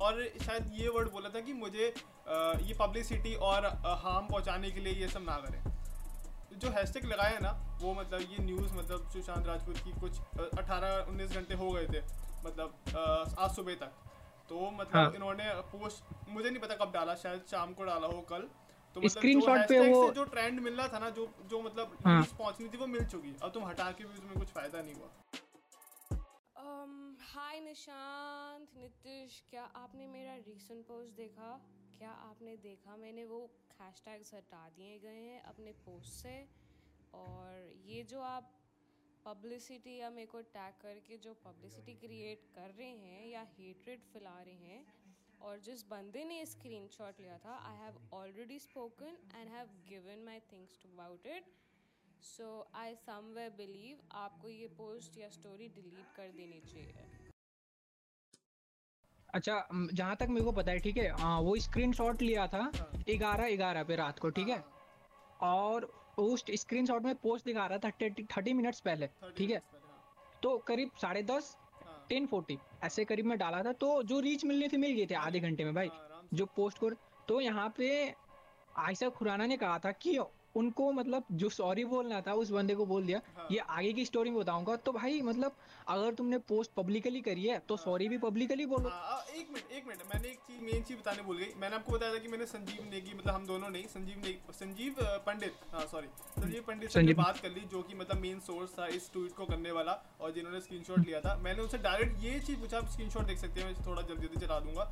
और 0.00 0.28
शायद 0.42 0.72
ये 0.74 0.88
वर्ड 0.88 1.10
बोला 1.10 1.28
था 1.28 1.40
कि 1.40 1.52
मुझे 1.52 1.94
ये 2.68 2.74
पब्लिसिटी 2.74 3.34
और 3.34 3.66
हार्म 3.84 4.26
पहुँचाने 4.26 4.70
के 4.70 4.80
लिए 4.80 4.92
ये 4.92 5.08
सब 5.08 5.22
ना 5.22 5.36
करें। 5.36 5.62
जो 6.58 6.70
हैशटैग 6.70 7.04
लगाया 7.04 7.38
ना 7.38 7.78
वो 7.82 7.94
मतलब 7.94 8.20
ये 8.20 8.36
न्यूज़ 8.38 8.74
मतलब 8.74 9.10
सुशांत 9.10 9.46
राजपूत 9.46 9.78
की 9.78 10.00
कुछ 10.00 10.20
अठारह 10.58 11.06
उन्नीस 11.08 11.30
घंटे 11.30 11.54
हो 11.54 11.70
गए 11.70 11.86
थे 11.86 12.02
मतलब 12.46 12.74
आज 13.38 13.50
सुबह 13.50 13.74
तक। 13.74 13.92
तो 14.48 14.70
मतलब 14.70 14.96
हाँ। 14.96 15.12
इन्होंने 15.12 15.44
पोस्ट 15.54 16.28
मुझे 16.28 16.50
नहीं 16.50 16.60
पता 16.60 16.74
कब 16.74 16.92
डाला 16.92 17.14
शायद 17.14 17.42
शाम 17.50 17.72
को 17.74 17.84
डाला 17.84 18.06
हो 18.06 18.20
कल। 18.20 18.48
तो 18.94 19.00
मतलब 19.00 19.66
पे 19.68 19.92
वो- 19.92 20.08
से 20.08 20.14
जो 20.14 20.24
ट्रेंड 20.24 20.60
मिल 20.60 20.74
रहा 20.74 20.88
था 20.88 20.98
ना 20.98 21.10
जो 21.10 21.30
जो 21.46 21.62
मतलब 21.62 21.98
हाँ। 22.06 22.22
पहुंचनी 22.22 22.68
थी 22.68 22.76
वो 22.76 22.86
मिल 22.86 23.04
चुकी। 23.04 23.36
अब 23.42 23.50
तुम 23.50 23.64
हटा 23.64 23.90
के 23.92 24.04
भी 24.04 24.14
उसमें 24.14 24.34
कुछ 24.34 24.48
फ़ायदा 24.48 24.82
नहीं 24.82 24.94
हुआ। 24.94 25.08
हाय 26.74 27.58
निशांत 27.60 28.70
नितिश 28.76 29.42
क्या 29.50 29.62
आपने 29.76 30.06
मेरा 30.06 30.34
रिसेंट 30.46 30.84
पोस्ट 30.86 31.12
देखा? 31.16 31.50
क्या 31.98 32.10
आपने 32.10 32.56
देखा? 32.56 32.96
मैंने 32.96 33.24
वो 33.24 33.38
हैशटैग्स 33.80 34.34
हटा 34.34 34.68
दिए 34.76 34.98
गए 34.98 35.20
हैं 35.20 35.42
अपने 35.42 35.72
पोस्ट 35.84 36.12
से। 36.12 36.34
और 37.14 37.70
ये 37.86 38.02
जो 38.02 38.20
आप 38.20 38.50
पब्लिसिटी 39.26 39.96
या 39.98 40.10
मेरे 40.10 40.26
को 40.26 40.40
टैग 40.56 40.80
करके 40.82 41.18
जो 41.18 41.34
पब्लिसिटी 41.44 41.94
क्रिएट 41.96 42.42
कर 42.54 42.74
रहे 42.78 42.90
हैं 43.04 43.26
या 43.26 43.46
हेटरेट 43.52 44.04
फैला 44.12 44.40
रहे 44.42 44.72
हैं, 44.72 44.84
और 45.40 45.58
जिस 45.60 45.84
बंदे 45.88 46.24
ने 46.24 46.44
स्क्रीनशॉट 46.46 47.20
लिया 47.20 47.38
था 47.38 47.56
I 47.68 47.76
have 47.76 48.00
already 48.14 48.58
spoken 48.60 49.16
and 49.34 49.48
have 49.48 49.68
given 49.88 50.24
my 50.24 50.40
things 50.52 50.78
to 50.82 50.88
about 50.88 51.26
it 51.26 51.52
so 52.24 52.46
I 52.74 52.94
somewhere 52.96 53.50
believe 53.56 53.96
आपको 54.18 54.48
ये 54.48 54.66
पोस्ट 54.76 55.18
या 55.18 55.28
स्टोरी 55.30 55.68
डिलीट 55.74 56.14
कर 56.16 56.28
देनी 56.36 56.60
चाहिए। 56.68 57.06
अच्छा 59.34 59.56
जहाँ 59.72 60.16
तक 60.16 60.28
मेरे 60.30 60.44
को 60.44 60.52
पता 60.52 60.72
है 60.72 60.78
ठीक 60.78 60.96
है? 60.96 61.08
हाँ, 61.10 61.40
वो 61.40 61.56
स्क्रीनशॉट 61.58 62.22
लिया 62.22 62.46
था 62.46 62.70
ग्यारह 63.08 63.54
ग्यारह 63.56 63.82
पे 63.84 63.96
रात 63.96 64.18
को 64.18 64.30
ठीक 64.30 64.48
है? 64.48 64.62
और 65.42 65.84
उस 66.18 66.44
स्क्रीनशॉट 66.60 67.04
में 67.04 67.14
पोस्ट 67.22 67.44
दिखा 67.44 67.66
रहा 67.66 67.78
था 67.78 67.90
थर्टी 68.36 68.52
मिनट्स 68.52 68.80
पहले 68.80 69.06
ठीक 69.36 69.50
है? 69.50 69.56
हाँ, 69.56 70.38
तो 70.42 70.56
करीब 70.66 70.90
साढ़े 71.00 71.22
दस 71.22 71.56
हाँ, 71.84 72.04
टेन 72.08 72.26
फोर्टी 72.26 72.58
ऐसे 72.84 73.04
करीब 73.04 73.26
में 73.26 73.36
डाला 73.38 73.62
था 73.62 73.72
तो 73.82 74.02
जो 74.02 74.20
रीच 74.20 74.44
मिलनी 74.44 74.68
थी 74.68 74.76
मिल 74.76 74.92
गई 74.96 75.06
थी 75.06 75.14
आधे 75.16 75.40
घंटे 75.40 75.64
में 75.64 75.74
भाई 75.74 75.88
हाँ। 75.88 76.28
जो 76.34 76.46
पोस्ट 76.56 76.78
को 76.78 76.90
तो 77.28 77.40
यहाँ 77.40 77.68
पे 77.76 77.90
आयशा 78.78 79.08
खुराना 79.18 79.46
ने 79.46 79.56
कहा 79.56 79.78
था 79.78 79.92
कि 79.92 80.18
उनको 80.56 80.90
मतलब 80.92 81.24
जो 81.32 81.48
सॉरी 81.50 81.84
बोलना 81.84 82.20
था 82.20 82.32
उस 82.34 82.50
बंदे 82.50 82.74
को 82.74 82.86
बोल 82.86 83.06
दिया 83.06 83.20
हाँ। 83.36 83.46
ये 83.50 83.58
आगे 83.58 83.92
की 83.92 84.04
स्टोरी 84.04 84.30
में 84.30 84.38
बताऊँगा। 84.38 84.76
तो 84.76 84.92
भाई 84.92 85.20
मतलब 85.22 85.56
अगर 85.88 86.14
तुमने 86.14 86.38
पोस्ट 86.48 86.70
पब्लिकली 86.76 87.20
करी 87.20 87.44
है 87.44 87.58
तो 87.68 87.74
हाँ। 87.74 87.84
सॉरी 87.84 88.08
भी 88.08 88.18
पब्लिकली 88.18 88.66
बोलो। 88.66 88.88
हाँ, 88.88 89.00
आ, 89.10 89.22
एक 89.30 89.48
मिनट 89.52 89.72
एक 89.72 89.86
मिनट 89.86 90.02
मैंने 90.14 90.28
एक 90.28 90.38
चीज़ 90.46 90.60
मेन 90.62 90.82
चीज़ 90.82 90.98
बताने 90.98 91.22
भूल 91.22 91.38
गई। 91.38 91.52
मैंने 91.60 91.76
आपको 91.76 91.92
बताया 91.92 92.14
था 92.14 92.18
कि 92.18 92.28
मैंने 92.28 92.46
संजीव 92.46 92.84
नेगी 92.90 93.14
मतलब 93.14 93.34
हम 93.34 93.46
दोनों 93.46 93.70
नहीं 93.70 93.86
संजीव 93.86 94.22
नेगी 94.24 94.52
संजीव 94.54 94.94
पंडित 95.26 95.54
हाँ 95.72 95.86
सॉरी 95.86 96.08
संजीव 96.38 96.62
पंडित 96.66 96.90
से 96.90 97.14
बात 97.14 97.38
कर 97.38 97.50
ली 97.50 97.60
जो 97.72 97.82
कि 97.82 97.94
मतलब 97.94 98.20
मेन 98.20 98.40
सोर्स 98.40 98.78
था 98.78 98.86
इस 98.96 99.10
ट्वीट 99.12 99.34
को 99.36 99.46
करने 99.46 99.70
वाला 99.72 99.92
और 100.20 100.32
जिन्होंने 100.32 100.60
स्क्रीनशॉट 100.60 101.06
लिया 101.06 101.20
था। 101.20 101.36
मैंने 101.44 101.62
उनसे 101.62 101.78
डायरेक्ट 101.80 102.24
ये 102.24 102.38
चीज़ 102.40 102.58
पूछा 102.60 102.78
आप 102.78 102.88
स्क्रीनशॉट 102.90 103.26
देख 103.26 103.38
सकते 103.38 103.60
हैं 103.60 103.66
मैं 103.66 103.86
थोड़ा 103.86 104.02
जल्दी 104.02 104.26
जल्दी 104.26 104.46
चला 104.46 104.58
दूँगा। 104.60 104.90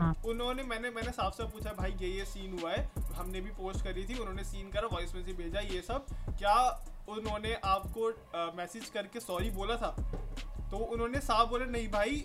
हाँ। 0.00 0.14
उन्होंने 0.26 0.62
मैंने 0.64 0.90
मैंने 0.90 1.12
साफ़ 1.12 1.34
साफ़ 1.34 1.52
पूछा 1.52 1.72
भाई 1.78 1.94
ये 2.00 2.08
ये 2.08 2.24
सीन 2.26 2.58
हुआ 2.58 2.72
है। 2.72 3.04
हमने 3.16 3.40
भी 3.40 3.50
पोस्ट 3.58 3.84
करी 3.84 4.04
थी 4.04 4.18
उन्होंने 4.18 4.44
सीन 4.44 4.70
करा 4.76 4.88
वॉइस 4.92 5.14
मैसेज 5.14 5.36
भेजा 5.36 5.60
ये 5.72 5.80
सब। 5.82 6.06
क्या 6.38 6.56
उन्होंने 7.08 7.54
आपको 7.64 8.08
मैसेज 8.56 8.88
करके 8.90 9.20
सॉरी 9.20 9.50
बोला 9.50 9.76
था? 9.76 9.94
तो 10.70 10.78
उन्होंने 10.86 11.20
साफ़ 11.20 11.48
बोले 11.48 11.64
नहीं 11.66 11.88
भाई 11.88 12.24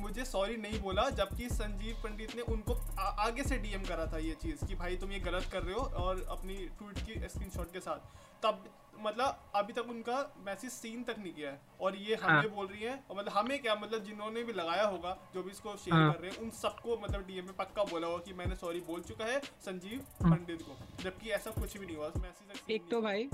मुझे 0.00 0.24
सॉरी 0.24 0.56
नहीं 0.58 0.80
बोला 0.80 1.08
जबकि 1.12 1.48
संजीव 1.50 1.96
पंडित 2.04 2.34
ने 2.36 2.42
उनको 2.44 2.74
आ, 2.98 3.02
आगे 3.02 3.42
से 3.42 3.56
डीएम 3.58 3.84
करा 3.84 4.06
था 4.06 4.18
ये 4.20 4.34
चीज़ 4.42 4.64
कि 4.66 4.74
भाई 4.74 4.96
तुम 4.96 5.12
ये 5.12 5.20
गलत 5.20 5.48
कर 5.52 5.62
रहे 5.62 5.74
हो 5.74 5.84
और 6.00 6.26
अपनी 6.30 6.54
ट्वीट 6.78 6.98
की 7.00 7.28
स्क्रीनशॉट 7.28 7.72
के 7.72 7.80
साथ 7.80 8.12
तब 8.42 8.64
मतलब 8.98 9.52
अभी 9.56 9.72
तक 9.72 9.90
उनका 9.90 10.16
मैसेज 10.46 10.70
सीन 10.70 11.02
तक 11.02 11.18
नहीं 11.18 11.32
किया 11.32 11.50
है 11.50 11.60
और 11.80 11.96
ये 11.98 12.14
हमें 12.14 12.34
हाँ। 12.34 12.48
बोल 12.48 12.66
रही 12.66 12.82
है 12.82 12.94
और 13.10 13.16
मतलब 13.18 13.32
हमें 13.32 13.58
क्या 13.62 13.74
मतलब 13.74 14.04
जिन्होंने 14.04 14.42
भी 14.42 14.52
लगाया 14.52 14.84
होगा 14.84 15.16
जो 15.34 15.42
भी 15.42 15.50
इसको 15.50 15.76
शेयर 15.76 15.96
हाँ। 15.96 16.12
कर 16.12 16.20
रहे 16.20 16.30
हैं 16.30 16.38
उन 16.38 16.50
सबको 16.56 16.98
मतलब 16.98 17.26
डीएम 17.26 17.44
में 17.44 17.54
पक्का 17.56 17.84
बोला 17.84 18.06
होगा 18.06 18.22
कि 18.24 18.32
मैंने 18.32 18.56
सॉरी 18.56 18.80
बोल 18.86 19.02
चुका 19.02 19.24
है 19.24 19.40
संजीव 19.60 20.04
हाँ। 20.22 20.32
पंडित 20.32 20.62
को 20.62 20.76
जबकि 21.02 21.30
ऐसा 21.32 21.50
कुछ 21.50 21.76
भी 21.78 21.86
नहीं 21.86 21.96
हुआ 21.96 22.12
मैसेज 22.18 22.70
एक 22.70 22.88
तो 22.90 23.00
भाई 23.02 23.28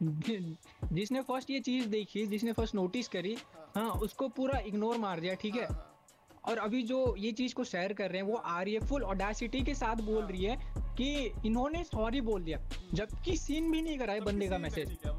जिसने 0.00 1.20
फ़र्स्ट 1.22 1.50
ये 1.50 1.60
चीज़ 1.62 1.86
देखी 1.88 2.26
जिसने 2.26 2.52
फ़र्स्ट 2.52 2.74
नोटिस 2.74 3.08
करी 3.08 3.34
हाँ 3.34 3.63
उसको 3.80 4.28
पूरा 4.28 4.58
इग्नोर 4.66 4.98
मार 4.98 5.20
दिया 5.20 5.34
ठीक 5.34 5.54
है 5.56 5.66
हाँ, 5.66 5.74
हाँ। 5.74 5.90
और 6.48 6.58
अभी 6.58 6.82
जो 6.82 7.14
ये 7.18 7.32
चीज़ 7.32 7.54
को 7.54 7.64
शेयर 7.64 7.92
कर 7.92 8.10
रहे 8.10 8.20
हैं 8.20 8.26
वो 8.28 8.36
आ 8.36 8.60
रही 8.62 8.74
है 8.74 8.80
फुल 8.80 9.02
ऑडासिटी 9.02 9.60
के 9.64 9.74
साथ 9.74 9.96
बोल 10.02 10.22
हाँ। 10.22 10.30
रही 10.30 10.44
है 10.44 10.56
कि 10.96 11.32
इन्होंने 11.46 11.82
सॉरी 11.84 12.20
बोल 12.20 12.42
दिया 12.42 12.58
जबकि 12.94 13.36
सीन 13.36 13.70
भी 13.72 13.82
नहीं 13.82 13.98
करा 13.98 14.12
है 14.12 14.20
तो 14.20 14.26
बंदे 14.26 14.48
का 14.48 14.58
मैसेज 14.58 14.96
तो 15.02 15.12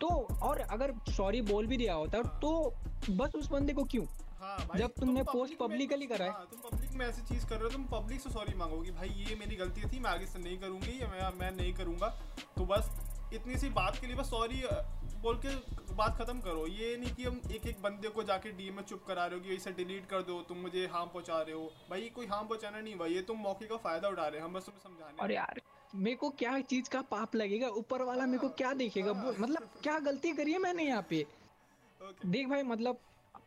तो 0.00 0.08
और 0.42 0.58
अगर 0.60 0.92
सॉरी 1.12 1.40
बोल 1.42 1.66
भी 1.66 1.76
दिया 1.76 1.94
होता 1.94 2.18
हाँ। 2.18 2.38
तो 2.42 2.74
बस 3.10 3.34
उस 3.34 3.48
बंदे 3.50 3.72
को 3.72 3.84
क्यों 3.84 4.04
हाँ 4.40 4.78
जब 4.78 4.92
तुमने 5.00 5.20
public 5.20 5.34
post 5.36 5.50
में- 5.50 5.58
publicly 5.60 6.06
करा 6.08 6.24
है। 6.24 6.30
हाँ, 6.30 6.46
तुम 6.50 6.60
पब्लिक 6.60 6.92
में 6.92 7.06
ऐसी 7.06 7.22
चीज़ 7.22 7.46
कर 7.46 7.54
रहे 7.54 7.64
हो 7.64 7.68
तुम 7.70 7.84
पब्लिक 7.84 8.20
से 8.20 8.30
सॉरी 8.30 8.54
मांगोगी 8.58 8.90
भाई 8.90 9.08
ये 9.08 9.34
मेरी 9.34 9.56
गलती 9.56 9.88
थी 9.92 9.98
मैं 9.98 10.10
आगे 10.10 10.26
से 10.26 10.38
नहीं 10.38 10.56
करूँगी 10.58 10.98
या 11.02 11.08
मैं 11.08 11.30
मैं 11.40 11.50
नहीं 11.56 11.72
करूँगा 11.74 12.08
तो 12.56 12.64
बस 12.64 12.90
इतनी 13.34 13.56
सी 13.58 13.68
बात 13.70 13.98
के 14.00 14.06
लिए 14.06 14.16
बस 14.16 14.30
सॉरी 14.30 14.62
बोल 15.22 15.36
के 15.38 15.54
बात 15.94 16.16
खत्म 16.18 16.40
करो। 16.40 16.66
ये 16.68 16.96
नहीं 16.96 17.14
कि 17.14 17.24
हम 17.24 17.40
एक 17.54 17.66
एक 17.66 17.82
बंदे 17.82 18.08
को 18.08 18.22
जाके 18.22 18.50
डीएम 18.52 18.74
में 18.76 18.82
चुप 18.82 19.02
करा 19.08 19.26
रहे 19.26 19.38
हो 19.38 19.44
कि 19.44 19.54
इसे 19.54 19.70
डिलीट 19.72 20.06
कर 20.06 20.22
दो 20.22 20.40
तुम 20.48 20.58
मुझे 20.58 20.86
हार्म 20.92 21.08
पहुँचा 21.08 21.40
रहे 21.40 21.54
हो। 21.54 21.70
भाई 21.90 22.10
कोई 22.14 22.26
हार्म 22.26 22.46
पहुंचाना 22.48 22.80
नहीं 22.80 22.94
हुआ 22.94 23.06
ये 23.06 23.22
तुम 23.22 23.38
मौके 23.38 23.66
का 23.66 23.76
फ़ायदा 23.78 24.08
उठा 24.08 24.26
रहे 24.26 24.40
हैं 24.40 24.46
हम 24.46 24.54
बस 24.54 24.66
तुम्हें 24.66 24.82
समझाने 24.82 25.22
और 25.22 25.32
यार 25.32 25.60
मेरे 25.94 26.16
को 26.16 26.30
क्या 26.32 26.58
चीज़ 26.62 26.88
का 26.90 27.00
पाप 27.04 27.34
लगेगा? 27.36 27.68
ऊपर 27.68 28.02
वाला 28.02 28.26
मेरे 28.26 28.38
को 28.38 28.48
क्या 28.58 28.72
देखेगा? 28.74 29.12
मतलब 29.12 29.68
क्या 29.82 29.98
गलती 30.00 30.32
करी 30.32 30.52
है 30.52 30.58
मैंने 30.58 30.84
यहाँ 30.84 31.06
पे? 31.10 31.24
देख 32.26 32.48
भाई 32.48 32.62
मतलब 32.64 32.98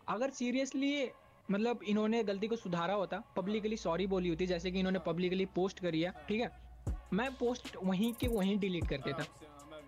अगर 0.07 0.29
सीरियसली 0.31 1.09
मतलब 1.49 1.83
इन्होंने 1.87 2.23
गलती 2.23 2.47
को 2.47 2.55
सुधारा 2.55 2.93
होता 2.93 3.21
पब्लिकली 3.35 3.77
सॉरी 3.77 4.07
बोली 4.07 4.29
होती 4.29 4.45
जैसे 4.47 4.71
कि 4.71 4.79
इन्होंने 4.79 4.99
पब्लिकली 5.05 5.45
पोस्ट 5.55 5.79
करी 5.79 6.01
है 6.01 6.13
ठीक 6.29 6.41
है? 6.41 6.51
मैं 7.13 7.29
पोस्ट 7.35 7.75
वहीं 7.83 8.13
के 8.13 8.27
वहीं 8.27 8.57
डिलीट 8.59 8.87
कर 8.89 9.01
देता। 9.05 9.25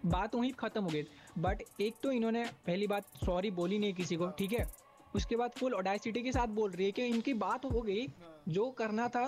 बात 0.05 0.35
वहीं 0.35 0.51
खत्म 0.53 0.83
हो 0.83 0.89
गई। 0.89 1.03
बट 1.39 1.61
एक 1.81 1.95
तो 2.03 2.11
इन्होंने 2.11 2.43
पहली 2.67 2.87
बात 2.87 3.05
सॉरी 3.25 3.51
बोली 3.51 3.79
नहीं 3.79 3.93
किसी 3.93 4.15
को 4.15 4.27
ठीक 4.39 4.53
है? 4.53 4.65
उसके 5.15 5.35
बाद 5.35 5.51
फुल 5.57 5.73
ऑडासिटी 5.73 6.21
के 6.23 6.31
साथ 6.31 6.47
बोल 6.55 6.71
रही 6.71 6.85
है 6.85 6.91
कि 6.91 7.05
इनकी 7.05 7.33
बात 7.35 7.65
हो 7.65 7.81
गई 7.81 8.01
हाँ, 8.01 8.41
जो 8.47 8.69
करना 8.71 9.07
था 9.07 9.23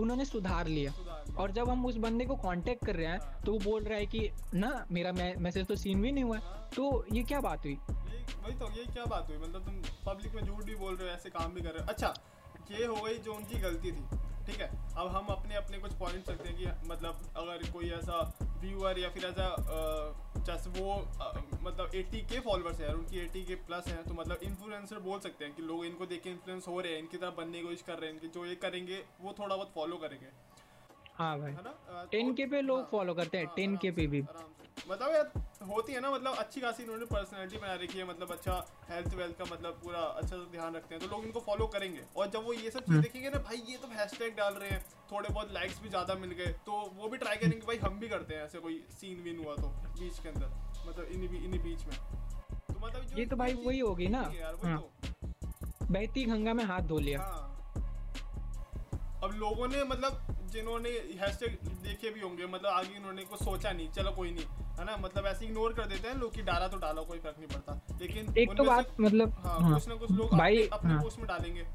उन्होंने 0.00 0.24
सुधार 0.24 0.66
लिया। 0.68 0.92
और 1.38 1.50
जब 1.50 1.68
हम 1.68 1.86
उस 1.86 1.96
बंदे 1.96 2.24
को 2.24 2.34
कांटेक्ट 2.36 2.84
कर 2.86 2.96
रहे 2.96 3.06
हैं 3.06 3.42
तो 3.44 3.52
वो 3.52 3.58
बोल 3.60 3.84
रहा 3.84 3.98
है 3.98 4.06
कि 4.06 4.30
ना 4.54 4.86
मेरा 4.92 5.12
मैसेज 5.12 5.66
तो 5.66 5.76
सीन 5.76 6.02
भी 6.02 6.12
नहीं 6.12 6.24
हुआ 6.24 6.38
तो 6.76 7.04
ये 7.12 7.22
क्या 7.22 7.40
बात 7.40 7.64
हुई? 7.64 7.74
वही 7.74 8.54
तो 8.58 8.70
ये 8.72 8.84
क्या 8.84 9.04
बात 9.06 9.28
हुई? 9.28 9.38
मतलब 9.38 9.64
तुम 9.66 9.82
पब्लिक 10.06 10.34
में 10.34 10.42
झूठ 10.42 10.64
भी 10.64 10.74
बोल 10.74 10.94
रहे 10.94 11.08
हो 11.08 11.14
ऐसे 11.14 11.30
काम 11.30 11.54
भी 11.54 11.60
कर 11.60 11.68
रहे 11.68 11.82
हो। 11.82 11.88
अच्छा 11.88 12.14
ये 12.70 12.86
हो 12.86 12.94
गई 12.96 13.18
जो 13.18 13.34
उनकी 13.34 13.60
गलती 13.60 13.92
थी। 13.92 14.04
ठीक 14.46 14.60
है? 14.60 14.68
अब 14.96 15.08
हम 15.08 15.26
अपने 15.26 15.54
अपने 15.54 15.78
कुछ 15.78 15.92
पॉइंट 15.98 16.24
सकते 16.26 16.48
हैं 16.48 16.56
कि 16.58 16.88
मतलब 16.88 17.20
अगर 17.36 17.70
कोई 17.72 17.90
ऐसा 17.90 18.20
व्यूअर 18.60 18.98
या 18.98 19.08
फिर 19.08 19.24
ऐसा 19.26 19.46
जैसे 20.46 20.70
वो 20.70 20.92
अ, 20.92 21.32
मतलब 21.62 21.90
80 21.90 22.20
के 22.30 22.40
फॉलोअर्स 22.40 22.80
है 22.80 22.94
उनकी 22.94 23.20
80 23.28 23.44
के 23.46 23.54
प्लस 23.66 23.88
हैं 23.88 24.04
तो 24.04 24.14
मतलब 24.14 24.38
इन्फ्लुएंसर 24.42 24.98
बोल 25.00 25.18
सकते 25.20 25.44
हैं 25.44 25.54
कि 25.54 25.62
लोग 25.62 25.84
इनको 25.84 26.06
देख 26.06 26.22
के 26.22 26.30
इन्फ्लुएंस 26.30 26.68
हो 26.68 26.80
रहे 26.80 26.92
हैं 26.92 26.98
इनकी 26.98 27.16
तरह 27.16 27.30
बनने 27.30 27.58
की 27.58 27.64
कोशिश 27.64 27.82
कर 27.82 27.98
रहे 27.98 28.10
हैं 28.10 28.14
इनकी 28.14 28.28
जो 28.28 28.46
ये 28.46 28.54
करेंगे 28.54 29.02
वो 29.20 29.34
थोड़ा 29.38 29.56
बहुत 29.56 29.72
फॉलो 29.74 29.96
करेंगे। 29.96 30.26
हाँ 31.14 31.38
भाई। 31.40 31.52
है 31.52 31.62
ना? 31.64 32.04
टेन 32.12 32.34
के 32.34 32.46
पे 32.46 32.60
लोग 32.62 32.78
हाँ, 32.78 32.88
फॉलो 32.92 33.14
करते 33.14 33.38
हैं 33.38 33.44
हाँ, 33.46 33.54
टेन 33.56 33.76
के 33.76 33.90
पे 33.90 34.06
भी। 34.06 34.20
मतलब 34.88 35.10
यार। 35.10 35.32
होती 35.64 35.92
है 35.92 36.00
ना 36.00 36.10
मतलब 36.10 36.34
अच्छी 36.34 36.60
खासी 36.60 36.82
इन्होंने 36.82 37.04
पर्सनैलिटी 37.06 37.58
बना 37.58 37.74
रखी 37.82 37.98
है 37.98 38.04
मतलब 38.08 38.32
अच्छा 38.32 38.54
हेल्थ 38.90 39.14
वेल्थ 39.14 39.38
का 39.38 39.44
मतलब 39.44 39.78
पूरा 39.84 39.98
अच्छा 39.98 40.36
से 40.36 40.50
ध्यान 40.52 40.74
रखते 40.76 40.94
हैं 40.94 41.02
तो 41.04 41.10
लोग 41.10 41.24
इनको 41.24 41.40
फॉलो 41.40 41.66
करेंगे। 41.66 42.02
और 42.16 42.30
जब 42.30 42.44
वो 42.44 42.52
ये 42.52 42.70
सब 42.70 42.80
चीज़ 42.80 42.90
हम्म। 42.90 43.02
देखेंगे 43.02 43.30
ना 43.30 43.38
भाई 43.40 43.62
ये 43.68 43.76
तो 43.76 43.88
हैशटैग 43.90 44.36
डाल 44.36 44.54
रहे 44.54 44.70
हैं 44.70 44.80
थोड़े 45.12 45.28
बहुत 45.28 45.52
लाइक्स 45.52 45.80
भी 45.82 45.88
ज़्यादा 45.88 46.14
मिल 46.14 46.30
गए 46.32 46.52
तो 46.66 46.80
वो 46.96 47.08
भी 47.08 47.18
ट्राई 47.18 47.36
करेंगे 47.36 47.66
भाई 47.66 47.76
हम 47.78 47.98
भी 48.00 48.08
करते 48.08 48.34
हैं 48.34 48.44
ऐसे 48.44 48.58
कोई 48.58 48.82
सीन 49.00 49.22
विन 49.22 49.44
हुआ 49.44 49.54
तो 49.56 49.68
बीच 50.00 50.18
के 50.18 50.28
अंदर 50.28 50.50
मतलब 50.88 51.04
इन्हीं 51.06 51.44
इन्हीं 51.44 51.60
बीच 51.62 51.86
में। 51.86 51.96
तो 52.68 52.78
मतलब 52.86 53.18
ये 53.18 53.26
तो 53.26 53.36
भाई 53.36 53.54
वही 53.64 53.78
होगी 53.78 54.06
ना। 54.08 54.22
हाँ। 54.64 54.78
तो। 54.78 54.90
बहती 55.84 56.24
गंगा 56.24 56.52
में 56.52 56.64
हाथ 56.64 56.82
धो 56.88 56.98
लिया। 56.98 57.20
हाँ। 57.20 57.48
अब 59.24 59.34
लोगों 59.34 59.66
ने 59.68 59.82
मतलब 59.84 60.41
जिन्होंने 60.52 60.90
हैशटैग 61.20 61.52
देखे 61.82 62.10
भी 62.10 62.20
होंगे 62.20 62.46
मतलब 62.46 62.70
आगे 62.70 62.96
इन्होंने 62.96 63.24
कुछ 63.24 63.42
सोचा 63.42 63.72
नहीं 63.72 63.88
चलो 63.92 64.10
कोई 64.12 64.30
नहीं 64.30 64.44
है 64.78 64.84
ना? 64.84 64.96
मतलब 64.96 65.26
ऐसे 65.26 65.44
इग्नोर 65.46 65.72
कर 65.74 65.86
देते 65.86 66.08
हैं 66.08 66.14
लोग 66.16 66.34
कि 66.34 66.42
डाला 66.42 66.68
तो 66.68 66.76
डालो 66.78 67.02
कोई 67.04 67.18
फ़र्क 67.18 67.38
नहीं 67.38 67.48
पड़ता। 67.48 67.98
लेकिन 68.00 68.34
एक 68.38 68.56
तो 68.56 68.64
बात 68.64 69.00
मतलब 69.00 69.32
हाँ, 69.38 69.58
हाँ। 69.60 69.74
कुछ 69.74 69.88
ना 69.88 69.94
कुछ 69.94 70.10
लोग 70.10 70.30
भाई, 70.30 70.56
अपने, 70.56 70.76
अपने 70.78 70.92
हाँ। 70.92 71.02
पोस्ट 71.02 71.18
में 71.18 71.26
डालेंगे। 71.28 71.66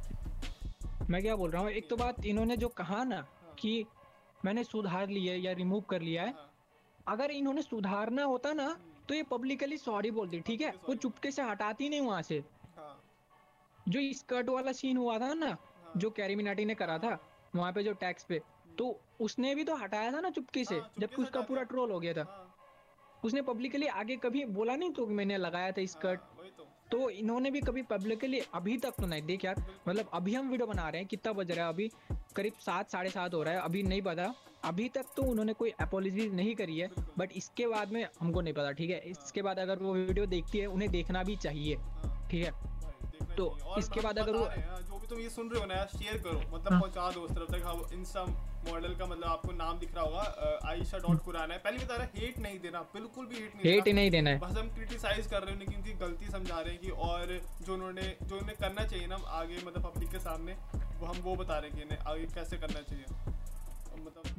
मैं 1.10 1.22
क्या 1.22 1.36
बोल 1.36 1.51
रहा 1.51 1.62
हूँ? 1.62 1.69
एक 1.72 1.89
तो 1.89 1.96
बात 1.96 2.25
इन्होंने 2.25 2.57
जो 2.57 2.67
कहा 2.77 3.03
ना 3.03 3.22
कि 3.60 3.86
मैंने 4.46 4.63
सुधार 4.63 5.10
लिया 5.10 5.34
है 5.34 5.39
या 5.41 5.51
रिमूव 5.53 5.81
कर 5.89 6.01
लिया 6.01 6.24
है 6.24 6.34
अगर 7.07 7.31
इन्होंने 7.31 7.62
सुधारना 7.62 8.24
होता 8.25 8.53
ना 8.53 8.67
तो 9.10 9.13
ये 9.15 9.24
पब्लिकली 9.24 9.77
सॉरी 9.77 10.12
बोलती 10.12 10.39
ठीक 10.41 10.62
है? 10.62 10.74
वो 10.89 10.96
चुपके 10.96 11.31
से 11.31 11.41
हटाती 11.41 11.89
नहीं 11.89 12.01
वहाँ 12.01 12.22
से। 12.22 12.43
हाँ, 12.77 12.93
जो 13.89 14.00
स्कर्ट 14.13 14.50
वाला 14.50 14.72
सीन 14.72 14.98
हुआ 14.98 15.17
था 15.19 15.34
ना 15.34 15.55
जो 15.98 16.10
कैरी 16.10 16.36
मिनाटी 16.36 16.65
ने 16.65 16.75
करा 16.75 16.98
था 16.98 17.17
वहाँ 17.55 17.72
पे 17.74 17.84
जो 17.84 17.93
टैक्स 18.01 18.24
पे 18.24 18.41
तो 18.77 19.00
उसने 19.22 19.55
भी 19.55 19.63
तो 19.63 19.75
हटाया 19.75 20.12
था 20.12 20.19
ना 20.19 20.29
चुपके 20.29 20.63
से 20.65 20.75
हाँ, 20.75 20.91
जबकि 21.00 21.22
उसका 21.22 21.41
पूरा 21.41 21.63
ट्रोल 21.63 21.91
हो 21.91 22.00
गया 22.00 22.13
था। 22.13 22.24
हाँ, 22.24 22.55
उसने 23.25 23.41
पब्लिकली 23.41 23.88
आगे 23.88 24.15
कभी 24.15 24.46
बोला 24.46 24.75
नहीं 24.75 24.91
तो 24.91 25.05
मैंने 25.07 25.38
लगाया 25.38 25.72
था 25.72 25.86
स्कर्ट 25.86 26.19
हाँ, 26.19 26.50
तो। 26.57 26.67
तो 26.91 27.10
इन्होंने 27.10 27.51
भी 27.51 27.62
कभी 27.62 27.81
पब्लिकली 27.81 28.39
अभी 28.53 28.77
तक 28.77 28.93
तो 29.00 29.07
नहीं 29.07 29.22
देख 29.22 29.46
यार 29.46 29.55
मतलब 29.88 30.10
अभी 30.13 30.34
हम 30.34 30.50
वीडियो 30.50 30.67
बना 30.67 30.89
रहे 30.89 31.01
हैं 31.01 31.07
कितना 31.07 31.34
बज 31.34 31.51
रहा 31.51 31.65
है 31.65 31.74
अभी? 31.74 31.91
करीब 32.36 32.53
सात 32.60 32.91
साढ़े 32.91 33.10
सात 33.10 33.34
हो 33.34 33.43
रहा 33.43 33.53
है 33.53 33.60
अभी 33.62 33.84
नहीं 33.84 34.01
पता। 34.01 34.34
अभी 34.63 34.89
तक 34.89 35.05
तो 35.15 35.24
उन्होंने 35.24 35.53
कोई 35.53 35.69
अपोलॉजी 35.69 36.29
नहीं 36.29 36.55
करी 36.55 36.79
है 36.79 36.89
बट 37.17 37.31
इसके 37.31 37.67
बाद 37.67 37.91
में 37.91 38.07
हमको 38.19 38.41
नहीं 38.41 38.53
पता 38.53 38.72
ठीक 38.72 38.89
है? 38.89 39.00
इसके 39.00 39.41
बाद 39.41 39.60
अगर 39.60 39.79
वो 39.79 39.93
वीडियो 39.93 40.25
देखती 40.25 40.57
है 40.57 40.65
उन्हें 40.67 40.91
देखना 40.91 41.24
भी 41.24 41.36
चाहिए 41.36 41.75
ठीक 42.31 42.46
है? 42.46 42.51
तो 43.38 43.57
इसके 43.77 44.01
बाद 44.01 44.19
अगर 44.19 44.36
वो- 44.36 44.50
जो 44.81 44.98
भी 45.00 45.07
तुम 45.07 45.19
ये 45.19 45.29
सुन 45.29 45.50
रहे 45.50 45.60
हो 45.60 45.65
ना 45.65 45.86
शेयर 45.86 46.17
करो। 46.24 46.39
मतलब। 46.39 46.79
पहुँचा 46.81 47.12
दो 47.12 47.19
उस 47.22 47.31
तरफ़ 47.31 47.51
तक 47.51 47.89
इंस्टा 47.93 48.24
मॉडल 48.67 48.95
का 48.95 49.05
मतलब 49.05 49.25
आपको 49.25 49.51
नाम 49.53 49.79
दिख 49.79 49.95
रहा 49.95 50.03
होगा 50.05 50.59
आयशा 50.69 50.97
डॉट 50.97 51.24
कुराना 51.25 51.53
है। 51.53 51.59
पहले 51.59 51.83
बता 51.86 51.95
रहा 51.95 52.05
है 52.05 52.12
हेट 52.17 52.39
नहीं 52.39 52.59
देना 52.59 52.81
बिल्कुल 52.93 53.25
भी 53.25 53.36
हेट 53.36 53.55
नहीं 53.55 53.74
हेट 53.74 53.88
नहीं 53.95 54.12
देना 54.12 54.29
है। 54.29 54.39
बस 54.39 54.57
हम 54.57 54.74
क्रिटिसाइज 54.75 55.27
कर 55.27 55.43
रहे 55.43 55.51
हैं 55.51 55.59
लेकिन 55.59 55.75
उनकी 55.75 55.93
गलती 56.00 56.31
समझा 56.31 56.59
रहे 56.59 56.74
हैं 56.74 56.81
कि 56.81 56.89
और 57.07 57.39
जो 57.62 57.74
उन्होंने 57.74 58.15
जो 58.24 58.38
उन्हें 58.38 58.57
करना 58.57 58.86
चाहिए 58.86 59.07
ना 59.07 59.19
आगे 59.39 59.57
मतलब 59.65 59.83
पब्लिक 59.83 60.12
के 60.12 60.19
सामने 60.19 60.53
वो 61.00 61.05
हम 61.05 61.21
वो 61.24 61.36
बता 61.36 61.57
रहे 61.57 61.69
हैं 61.69 61.77
कि 61.77 61.83
इन्हें 61.83 62.00
आगे 62.12 62.25
कैसे 62.36 62.57
करना 62.57 62.81
चाहिए। 62.81 63.36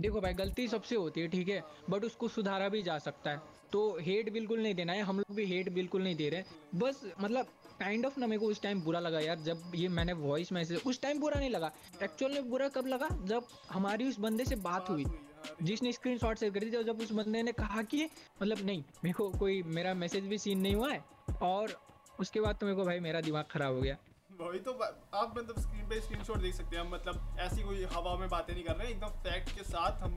देखो 0.01 0.21
भाई, 0.21 0.33
गलती 0.33 0.69
सबसे 0.69 0.97
होती 0.97 1.21
है, 1.21 1.29
ठीक 1.29 1.49
है? 1.49 1.63
बट 1.91 2.05
उसको 2.05 2.29
सुधारा 2.29 2.69
भी 2.69 2.83
जा 2.83 2.99
सकता 2.99 3.31
है। 3.31 3.41
तो 3.73 3.99
हेट 4.01 4.33
बिल्कुल 4.33 4.61
नहीं 4.61 4.75
देना 4.75 4.93
है। 4.93 5.03
हम 5.03 5.17
लोग 5.17 5.37
भी 5.37 5.45
हेट 5.47 5.69
बिल्कुल 5.69 6.03
नहीं 6.03 6.17
दे 6.17 6.29
रहे 6.29 6.43
बस 6.75 7.13
मतलब 7.21 7.47
काइंड 7.81 8.07
ऑफ़ 8.07 8.21
ना 8.21 8.27
मेरे 8.27 8.41
को 8.41 8.47
उस 8.47 8.61
टाइम 8.63 8.81
बुरा 8.81 9.01
लगा 9.01 9.21
यार, 9.21 9.39
जब 9.39 9.73
ये 9.75 9.89
मैंने 9.89 10.13
वॉइस 10.13 10.53
मैसेज 10.53 10.83
उस 10.87 11.01
टाइम 11.01 11.21
बुरा 11.21 11.41
नहीं 11.41 11.51
लगा। 11.51 11.73
एक्चुअल 12.03 12.33
में 12.33 12.51
बुरा 12.51 12.69
कब 12.69 12.87
लगा? 12.87 13.09
जब 13.25 13.45
हमारी 13.71 14.09
उस 14.09 14.19
बंदे 14.19 14.45
से 14.45 14.57
बात 14.57 14.91
हुई। 14.91 15.05
जिसने 15.63 15.93
स्क्रीन 15.93 16.19
शॉट 16.19 16.39
शेयर 16.39 16.53
करी 16.53 16.67
थी 16.67 16.85
जब 16.85 17.01
उस 17.01 17.13
बंदे 17.13 17.43
ने 17.43 17.53
कहा 17.53 17.83
कि 17.83 18.05
मतलब 18.43 18.67
नहीं, 18.67 18.85
मेरे 19.05 19.15
को 19.15 19.31
कोई, 19.31 19.63
मेरा 19.63 19.95
मैसेज 19.95 20.25
भी 20.25 20.39
सीन 20.39 20.59
नहीं 20.59 20.75
हुआ 20.75 20.93
है। 20.93 21.05
और 21.43 21.81
उसके 22.21 22.41
बाद 22.41 22.57
तो 22.57 22.67
मेरे 22.67 22.77
को 22.77 22.85
भाई 22.85 23.01
मेरा 23.01 23.21
दिमाग 23.21 23.45
खराब 23.45 23.75
हो 23.75 23.81
गया। 23.81 23.97
वही 24.41 24.59
तो 24.61 24.73
आप 24.73 25.35
मतलब 25.37 25.59
स्क्रीन 25.61 25.89
पे 25.89 26.01
स्क्रीनशॉट 26.01 26.39
देख 26.39 26.55
सकते 26.55 26.77
हैं 26.77 26.83
हम 26.85 26.93
मतलब 26.95 27.37
ऐसी 27.41 27.63
कोई 27.63 27.85
हवा 27.93 28.15
में 28.17 28.29
बातें 28.29 28.53
नहीं 28.55 28.65
कर 28.65 28.77
रहे 28.77 28.87
हैं 28.87 28.95
एकदम 28.95 29.17
फैक्ट 29.23 29.49
के 29.57 29.63
साथ 29.65 30.03
हम 30.03 30.13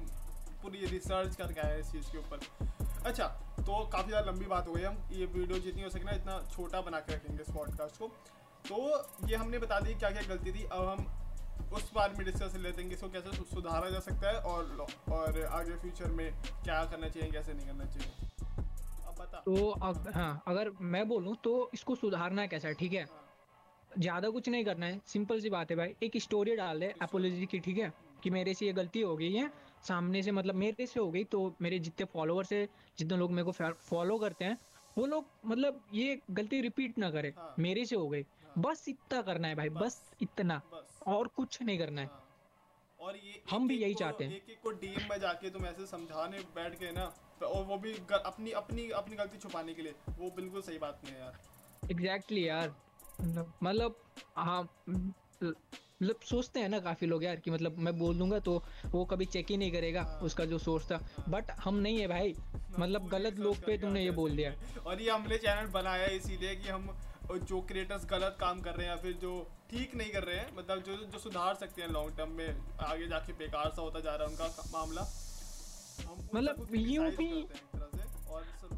पूरी 0.64 0.86
रिसर्च 0.88 1.36
करके 1.36 1.60
आए 1.62 1.72
हैं 1.72 1.80
इस 1.80 1.92
चीज़ 1.92 2.12
के 2.12 2.18
ऊपर। 2.18 2.40
अच्छा 3.06 3.28
तो 3.60 3.86
काफ़ी 3.94 4.10
ज़्यादा 4.10 4.32
लंबी 4.32 4.46
बात 4.48 4.68
हो 4.68 4.74
गई 4.74 4.84
हम 4.84 4.98
ये 5.12 5.26
वीडियो 5.28 5.60
जितनी 5.60 5.84
हो 5.84 5.90
सके 5.90 6.04
ना 6.04 6.12
इतना 6.12 6.40
छोटा 6.52 6.82
बना 6.82 7.00
के 7.00 7.14
रखेंगे 7.14 7.42
इस 7.42 7.50
पॉडकास्ट 7.56 7.98
को। 8.00 8.08
तो 8.66 9.28
ये 9.30 9.36
हमने 9.36 9.60
बता 9.60 9.80
दी 9.80 9.94
क्या 9.96 10.12
क्या 10.12 10.22
गलती 10.30 10.52
थी 10.52 10.64
अब 10.66 10.88
हम 10.88 11.72
उस 11.74 11.92
बारे 11.96 12.14
में 12.14 12.26
डिस्कस 12.26 12.56
हैं 12.58 12.74
कि 12.78 12.94
इसको 12.94 13.10
कैसे 13.10 13.44
सुधारा 13.46 13.90
जा 13.90 14.00
सकता 14.02 14.30
है 14.30 14.40
और 14.42 14.86
और 15.12 15.42
आगे 15.46 15.78
फ्यूचर 15.78 16.12
में 16.12 16.32
क्या 16.44 16.84
करना 16.86 17.10
चाहिए 17.10 17.32
कैसे 17.32 17.54
नहीं 17.54 17.68
करना 17.68 17.86
चाहिए। 17.86 18.30
अब 19.08 19.16
बता। 19.20 19.42
तो 19.46 19.70
अग, 19.70 20.12
हाँ 20.16 20.44
अगर 20.48 20.72
मैं 20.82 21.08
बोलूँ 21.08 21.36
तो 21.44 21.70
इसको 21.74 21.96
सुधारना 21.96 22.46
कैसा 22.48 22.68
है 22.68 22.74
ठीक 22.76 22.94
है 22.94 23.04
हाँ, 23.04 23.21
ज़्यादा 23.92 24.30
कुछ 24.30 24.50
नहीं 24.50 24.66
करना 24.66 24.86
है 24.86 25.00
सिंपल 25.08 25.40
सी 25.42 25.50
बात 25.50 25.72
है 25.72 25.78
भाई। 25.78 25.94
एक 26.04 26.18
स्टोरी 26.18 26.56
डाल 26.56 26.80
दे 26.80 26.94
अपोलॉजी 27.02 27.46
की 27.46 27.60
ठीक 27.60 27.78
है? 27.78 27.92
कि 28.24 28.30
मेरे 28.30 28.54
से 28.54 28.66
ये 28.66 28.74
गलती 28.74 29.02
हो 29.02 29.16
गई 29.18 29.32
है 29.34 29.50
सामने 29.84 30.22
से 30.24 30.32
मतलब 30.32 30.56
मेरे 30.56 30.86
से 30.86 31.00
हो 31.00 31.10
गई 31.12 31.24
तो 31.24 31.40
मेरे 31.62 31.80
जितने 31.80 32.06
फॉलोअर्स 32.06 32.52
है 32.54 32.68
जितने 32.98 33.18
लोग 33.18 33.32
मेरे 33.32 33.46
को 33.46 33.72
फॉलो 33.82 34.18
करते 34.18 34.46
हैं 34.46 34.58
वो 34.98 35.06
लोग 35.06 35.26
मतलब 35.46 35.82
ये 35.94 36.20
गलती 36.32 36.60
रिपीट 36.62 36.98
ना 36.98 37.10
करे 37.12 37.34
हाँ। 37.38 37.54
मेरे 37.60 37.86
से 37.86 37.96
हो 37.96 38.08
गई। 38.10 38.22
हाँ, 38.22 38.54
बस 38.58 38.86
इतना 38.90 39.22
करना 39.22 39.48
है 39.48 39.56
भाई 39.56 39.70
बस। 39.70 39.82
बस 39.82 40.16
इतना। 40.22 40.62
बस। 40.74 41.00
और 41.08 41.28
कुछ 41.28 41.62
नहीं 41.62 41.78
करना 41.80 42.02
है। 42.02 42.08
हाँ। 42.08 42.28
और 43.00 43.18
ये 43.18 43.42
हम 43.52 43.68
भी 43.68 43.78
यही 43.78 43.94
चाहते 43.94 44.24
हैं। 44.24 44.36
एक 44.36 44.50
एक 44.50 44.62
को 44.64 44.72
डीएम 44.72 45.10
में 45.10 45.20
जाके 45.20 45.50
तुम 45.50 45.66
ऐसे 45.66 45.86
समझाने 45.88 46.40
बैठ 46.56 46.80
गए 46.80 46.92
ना 46.92 47.06
तो 47.42 47.46
और 47.48 47.64
वो 47.66 47.78
भी 47.78 47.94
अपनी 48.16 48.52
अपनी 48.52 48.90
अपनी 48.92 49.16
गलती 49.16 49.38
छुपाने 49.38 49.74
के 49.74 49.82
लिए 49.82 49.96
वो 50.20 50.30
बिल्कुल 50.32 50.62
सही 50.62 50.78
बात 50.78 51.02
नहीं 51.04 51.14
है 51.16 51.20
यार। 51.22 51.92
एग्जैक्टली 51.92 52.48
यार। 52.48 52.74
मतलब 53.22 53.54
मतलब 53.64 53.96
हाँ 54.36 54.70
मतलब 55.44 56.16
सोचते 56.30 56.60
हैं 56.60 56.70
ना 56.70 56.80
काफ़ी 56.80 57.08
लोग 57.08 57.24
यार 57.24 57.36
कि 57.36 57.52
मतलब 57.52 57.78
मैं 57.78 58.00
बोल 58.00 58.18
दूँगा 58.18 58.40
तो 58.40 58.64
वो 58.86 59.06
कभी 59.06 59.26
चेक 59.26 59.52
ही 59.52 59.58
नहीं 59.58 59.72
करेगा 59.72 60.02
हाँ। 60.02 60.20
उसका 60.20 60.46
जो 60.46 60.58
सोर्स 60.58 60.92
था। 60.92 61.00
बट 61.30 61.52
हम 61.52 61.76
नहीं 61.76 62.00
है 62.00 62.08
भाई। 62.08 62.36
मतलब 62.80 63.08
गलत 63.08 63.40
लोग 63.40 63.58
पे 63.58 63.78
तुमने 63.78 64.04
ये 64.04 64.12
बोल 64.12 64.32
दिया। 64.32 64.54
और 64.86 65.02
ये 65.02 65.12
हमने 65.12 65.38
चैनल 65.38 65.68
बनाया 65.68 66.06
इसीलिए 66.06 66.56
कि 66.56 66.70
हम 66.70 66.98
जो 67.32 67.62
क्रिएटर्स 67.62 68.06
गलत 68.06 68.38
काम 68.40 68.62
कर 68.62 68.72
रहे 68.72 68.88
हैं 68.88 68.96
या 68.96 69.02
फिर 69.02 69.14
जो 69.14 69.48
ठीक 69.72 69.96
नहीं 69.96 70.12
कर 70.12 70.24
रहे 70.24 70.38
हैं 70.38 70.58
मतलब 70.58 70.84
जो 70.84 70.96
जो 70.96 71.20
सुधार 71.20 71.56
सकते 71.56 71.82
हैं 71.82 71.90
लॉन्ग 71.90 72.18
टर्म 72.18 72.32
में 72.32 72.62
आगे 72.80 73.08
जाके 73.08 73.34
बेकार 73.34 73.70
सा 73.70 73.82
होता 73.82 74.00
जा 74.00 74.16
रहा 74.16 74.28
है 74.28 74.30
उनका 74.30 74.64
मामला 74.72 75.02
मतलब 76.36 76.56
सबको 76.56 77.91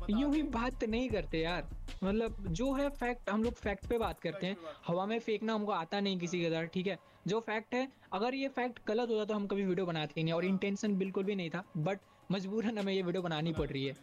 यूँ 0.09 0.29
हैं 0.29 0.35
ही 0.35 0.41
बात 0.43 0.83
नहीं 0.83 1.09
करते 1.09 1.39
यार। 1.39 1.67
मतलब 2.03 2.47
जो 2.49 2.71
है 2.73 2.89
फैक्ट 2.91 3.29
हम 3.29 3.43
लोग 3.43 3.53
फैक्ट 3.55 3.85
पे 3.87 3.97
बात 3.97 4.19
करते 4.19 4.47
हैं। 4.47 4.57
हवा 4.87 5.05
में 5.05 5.19
फेंकना 5.19 5.53
हमको 5.53 5.71
आता 5.71 5.99
नहीं 5.99 6.19
किसी 6.19 6.41
के 6.41 6.49
द्वारा 6.49 6.65
ठीक 6.67 6.87
है? 6.87 6.97
जो 7.27 7.39
फैक्ट 7.39 7.73
है 7.75 7.87
अगर 8.13 8.35
ये 8.35 8.47
फैक्ट 8.47 8.79
गलत 8.87 9.09
होता 9.09 9.25
तो 9.25 9.33
हम 9.33 9.47
कभी 9.47 9.65
वीडियो 9.65 9.85
बनाते 9.85 10.13
ही 10.17 10.23
नहीं 10.23 10.33
और 10.33 10.43
हाँ। 10.43 10.51
इंटेंशन 10.51 10.95
बिल्कुल 10.97 11.23
भी 11.23 11.35
नहीं 11.35 11.49
था 11.49 11.63
बट 11.77 11.99
मजबूरन 12.31 12.77
हमें 12.77 12.93
ये 12.93 13.01
वीडियो 13.01 13.21
बनानी 13.23 13.53
पड़ 13.53 13.69
रही 13.69 13.85
है। 13.85 13.93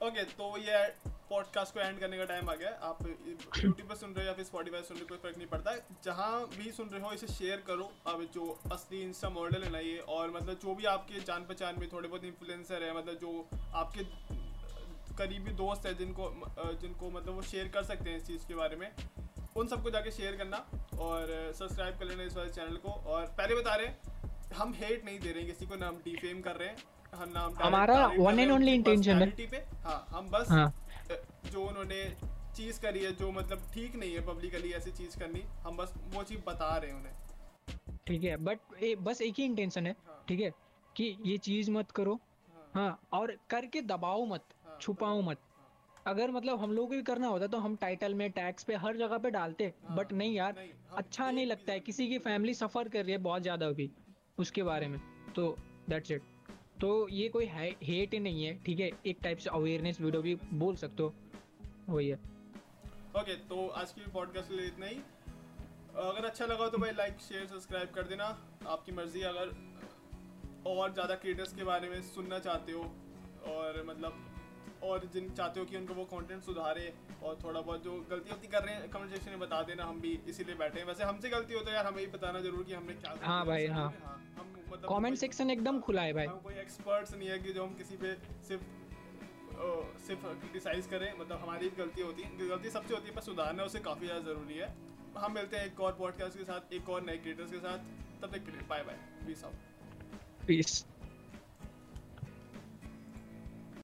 ओके 0.00 0.22
तो 0.24 0.56
ये 0.58 0.86
पॉडकास्ट 1.30 1.74
को 1.74 1.80
एंड 1.80 1.98
करने 2.00 2.18
का 2.18 2.24
टाइम 2.24 2.50
आ 2.50 2.54
गया 2.54 2.70
आप 2.82 2.98
यूट्यूब 3.64 3.88
पे 3.88 3.96
सुन 3.96 4.10
रहे 4.10 4.24
हो 4.24 4.28
या 4.28 4.34
फिर 4.34 4.44
स्पॉटिफाई 4.44 4.82
सुन 4.82 4.96
रहे 4.96 5.02
हो 5.02 5.08
कोई 5.08 5.18
फ़र्क 5.18 5.36
नहीं 5.36 5.46
पड़ता 5.46 5.74
जहाँ 6.04 6.48
भी 6.58 6.72
सुन 6.72 6.88
रहे 6.88 7.00
हो 7.00 7.12
इसे 7.12 7.26
शेयर 7.26 7.64
करो। 7.66 7.92
अब 8.06 8.22
जो 8.34 8.60
असली 8.72 9.02
इंस्टा 9.02 9.28
मॉडल 9.28 9.62
है 9.62 9.70
ना 9.70 9.78
ये 9.78 9.98
और 9.98 10.30
मतलब 10.30 10.54
जो 10.54 10.74
भी 10.74 10.84
आपके 10.84 11.20
जान 11.20 11.44
पहचान 11.44 11.76
में 11.78 11.88
थोड़े 11.92 12.08
बहुत 12.08 12.24
इन्फ्लुएंसर 12.24 12.82
है 12.82 12.96
मतलब 12.96 13.14
जो 13.14 13.48
आपके 13.74 14.04
करीबी 15.14 15.52
दोस्त 15.52 15.86
है 15.86 15.94
जिनको 15.94 16.30
जिनको 16.80 17.10
मतलब 17.10 17.34
वो 17.34 17.42
शेयर 17.42 17.68
कर 17.68 17.82
सकते 17.82 18.10
हैं 18.10 18.16
इस 18.16 18.26
चीज़ 18.26 18.46
के 18.46 18.54
बारे 18.54 18.76
में 18.76 18.92
उन 19.56 19.66
सबको 19.66 19.90
जाके 19.90 20.10
शेयर 20.10 20.36
करना 20.36 20.56
और 20.98 21.52
सब्सक्राइब 21.58 21.98
कर 21.98 22.04
लेना 22.04 22.22
इस 22.22 22.36
वाले 22.36 22.50
चैनल 22.50 22.76
को। 22.76 22.88
और 22.88 23.26
पहले 23.26 23.54
बता 23.54 23.74
रहे 23.74 23.86
हैं 23.86 23.98
हम 24.56 24.74
हेट 24.74 25.04
नहीं 25.04 25.20
दे 25.20 25.30
रहे 25.30 25.42
हैं 25.42 25.52
किसी 25.52 25.66
को 25.66 25.76
ना 25.76 25.88
हम 25.88 25.96
डिफेम 25.96 26.40
कर 26.40 26.56
रहे 26.56 26.68
हैं 26.68 26.76
हम 27.14 27.28
नाम 27.28 27.54
हमारा 27.62 28.10
one 28.10 28.36
and 28.36 28.52
only 28.52 28.74
intention 28.78 29.20
है। 29.20 29.46
पे 29.46 29.56
हाँ 29.56 30.06
हम 30.08 30.28
बस 30.28 30.50
हाँ। 30.50 30.89
जो 31.46 31.64
उन्होंने 31.64 32.04
चीज़ 32.56 32.80
करी 32.80 33.04
है 33.04 33.12
जो 33.16 33.30
मतलब 33.32 33.62
ठीक 33.74 33.96
नहीं 33.96 34.14
है 34.14 34.20
पब्लिकली 34.26 34.72
ऐसी 34.72 34.90
चीज़ 34.92 35.18
करनी 35.18 35.42
हम 35.64 35.76
बस 35.76 35.94
वो 36.14 36.22
चीज़ 36.22 36.40
बता 36.46 36.76
रहे 36.76 36.90
हैं 36.90 36.98
उन्हें। 36.98 37.14
ठीक 38.06 38.24
है 38.24 38.36
बट 38.38 38.58
ए, 38.82 38.94
बस 38.94 39.20
एक 39.22 39.34
ही 39.38 39.44
इंटेंशन 39.44 39.86
है 39.86 39.92
ठीक 40.28 40.40
हाँ। 40.40 40.46
है 40.46 40.52
कि 40.96 41.16
ये 41.26 41.36
चीज़ 41.38 41.70
मत 41.70 41.90
करो 41.90 42.14
हाँ, 42.14 42.70
हाँ 42.74 43.00
और 43.12 43.36
करके 43.50 43.82
दबाओ 43.82 44.24
मत 44.26 44.44
हाँ, 44.66 44.78
छुपाओ 44.80 45.20
मत। 45.22 45.38
अगर 46.06 46.30
मतलब 46.30 46.58
हम 46.58 46.72
लोगों 46.72 46.88
को 46.88 46.94
भी 46.94 47.02
करना 47.02 47.28
होता 47.28 47.46
तो 47.46 47.58
हम 47.58 47.76
टाइटल 47.76 48.14
में 48.14 48.30
टैक्स 48.32 48.64
पे 48.64 48.74
हर 48.76 48.96
जगह 48.96 49.18
पे 49.18 49.30
डालते 49.30 49.64
हाँ, 49.64 49.96
बट 49.96 50.12
नहीं 50.12 50.34
यार 50.34 50.54
नहीं, 50.56 50.70
अच्छा 50.96 51.30
नहीं 51.30 51.46
लगता 51.46 51.72
है 51.72 51.80
किसी 51.80 52.08
की 52.08 52.18
फैमिली 52.18 52.54
सफ़र 52.54 52.88
कर 52.88 53.02
रही 53.04 53.12
है 53.12 53.18
बहुत 53.18 53.42
ज़्यादा 53.42 53.66
अभी 53.66 53.90
उसके 54.38 54.62
बारे 54.62 54.88
में 54.88 54.98
तो 55.36 55.56
दैट्स 55.88 56.10
इट 56.10 56.22
तो 56.80 57.08
ये 57.08 57.28
कोई 57.28 57.46
हेट 57.46 58.14
ही 58.14 58.18
नहीं 58.18 58.44
है 58.44 58.54
ठीक 58.64 58.80
है 58.80 58.90
एक 59.06 59.18
टाइप 59.22 59.38
से 59.38 59.50
अवेयरनेस 59.50 60.00
वीडियो 60.00 60.22
भी 60.22 60.34
बोल 60.54 60.76
सकते 60.76 61.02
हो। 61.02 61.14
वही 61.90 62.08
है। 62.08 62.18
ओके 63.20 63.34
तो 63.48 63.66
आज 63.76 63.92
की 63.92 64.10
पॉडकास्ट 64.12 64.48
के 64.48 64.56
लिए 64.56 64.66
इतना 64.66 64.86
ही। 64.86 64.96
अगर 66.00 66.24
अच्छा 66.24 66.46
लगा 66.46 66.64
हो 66.64 66.70
तो 66.70 66.78
भाई 66.78 66.90
लाइक 66.94 67.20
शेयर 67.20 67.46
सब्सक्राइब 67.46 67.90
कर 67.94 68.02
देना। 68.08 68.24
आपकी 68.68 68.92
मर्ज़ी 68.92 69.22
अगर 69.30 69.54
और 70.66 70.92
ज़्यादा 70.92 71.14
क्रिएटर्स 71.16 71.52
के 71.54 71.64
बारे 71.64 71.88
में 71.88 72.00
सुनना 72.04 72.38
चाहते 72.40 72.72
हो 72.72 72.82
और 73.48 73.82
मतलब 73.86 74.26
और 74.82 75.04
जिन 75.12 75.28
चाहते 75.30 75.60
हो 75.60 75.66
कि 75.66 75.76
उनको 75.76 75.94
वो 75.94 76.04
कंटेंट 76.10 76.42
सुधारे 76.42 76.92
और 77.22 77.38
थोड़ा 77.44 77.60
बहुत 77.60 77.82
जो 77.84 77.92
गलती 78.10 78.30
होती 78.30 78.48
कर 78.48 78.62
रहे 78.64 78.74
हैं 78.74 78.88
कमेंट 78.90 79.10
सेक्शन 79.10 79.30
में 79.30 79.40
बता 79.40 79.62
देना 79.62 79.84
हम 79.84 80.00
भी 80.00 80.12
इसीलिए 80.28 80.54
बैठे 80.56 80.78
हैं। 80.78 80.86
वैसे 80.86 81.04
हमसे 81.04 81.30
गलती 81.30 81.54
हो 81.54 81.60
तो 81.60 81.70
यार 81.70 81.86
हमें 81.86 82.00
ही 82.00 82.06
बताना 82.08 82.40
ज़रूर 82.40 82.64
कि 82.64 82.74
हमने 82.74 82.94
क्या 82.94 83.14
हाँ 83.22 83.44
भाई, 83.46 83.66
उस 83.66 83.72
हाँ। 83.72 83.88
हम 84.38 84.54
मतलब 84.68 84.88
कमेंट 84.88 85.16
सेक्शन 85.18 85.50
एकदम 85.50 85.80
खुला 85.80 86.02
है 86.02 86.12
भाई। 86.12 86.26
कोई 86.44 86.54
एक्सपर्ट्स 86.60 87.14
नहीं 87.14 87.28
है 87.28 87.38
कि 87.38 87.52
जो 87.52 87.64
हम 87.64 87.74
किसी 87.74 87.96
पे 87.96 88.14
सिर्फ़ 88.48 88.62
सिर्फ़ 90.06 90.26
क्रिटिसाइज 90.40 90.86
करें 90.86 91.12
मतलब 91.18 91.38
हमारी 91.38 91.66
एक 91.66 91.74
गलती 91.76 92.00
होती 92.00 92.22
है। 92.22 92.48
गलती 92.48 92.70
सबसे 92.70 92.94
होती 92.94 93.08
है, 93.08 93.14
पर 93.14 93.22
सुधारना 93.22 93.64
उसे 93.64 93.80
काफ़ी 93.80 94.06
ज़्यादा 94.06 94.24
ज़रूरी 94.24 94.54
है। 94.54 94.68
हम 95.18 95.34
मिलते 95.34 95.56
हैं 95.56 95.66
एक 95.66 95.80
और 95.80 95.92
पॉडकास्ट 95.94 96.38
के 96.38 96.44
साथ, 96.44 96.72
एक 96.72 96.88
और 96.88 97.02
नए 97.02 97.16
क्रिएटर्स 97.18 97.50
के 97.50 97.58
साथ। 97.58 97.78
तब 98.22 98.36
तक 98.36 98.68
bye 98.68 98.82
bye 98.82 98.96
peace 99.26 99.44
out 99.44 100.46
peace 100.46 100.84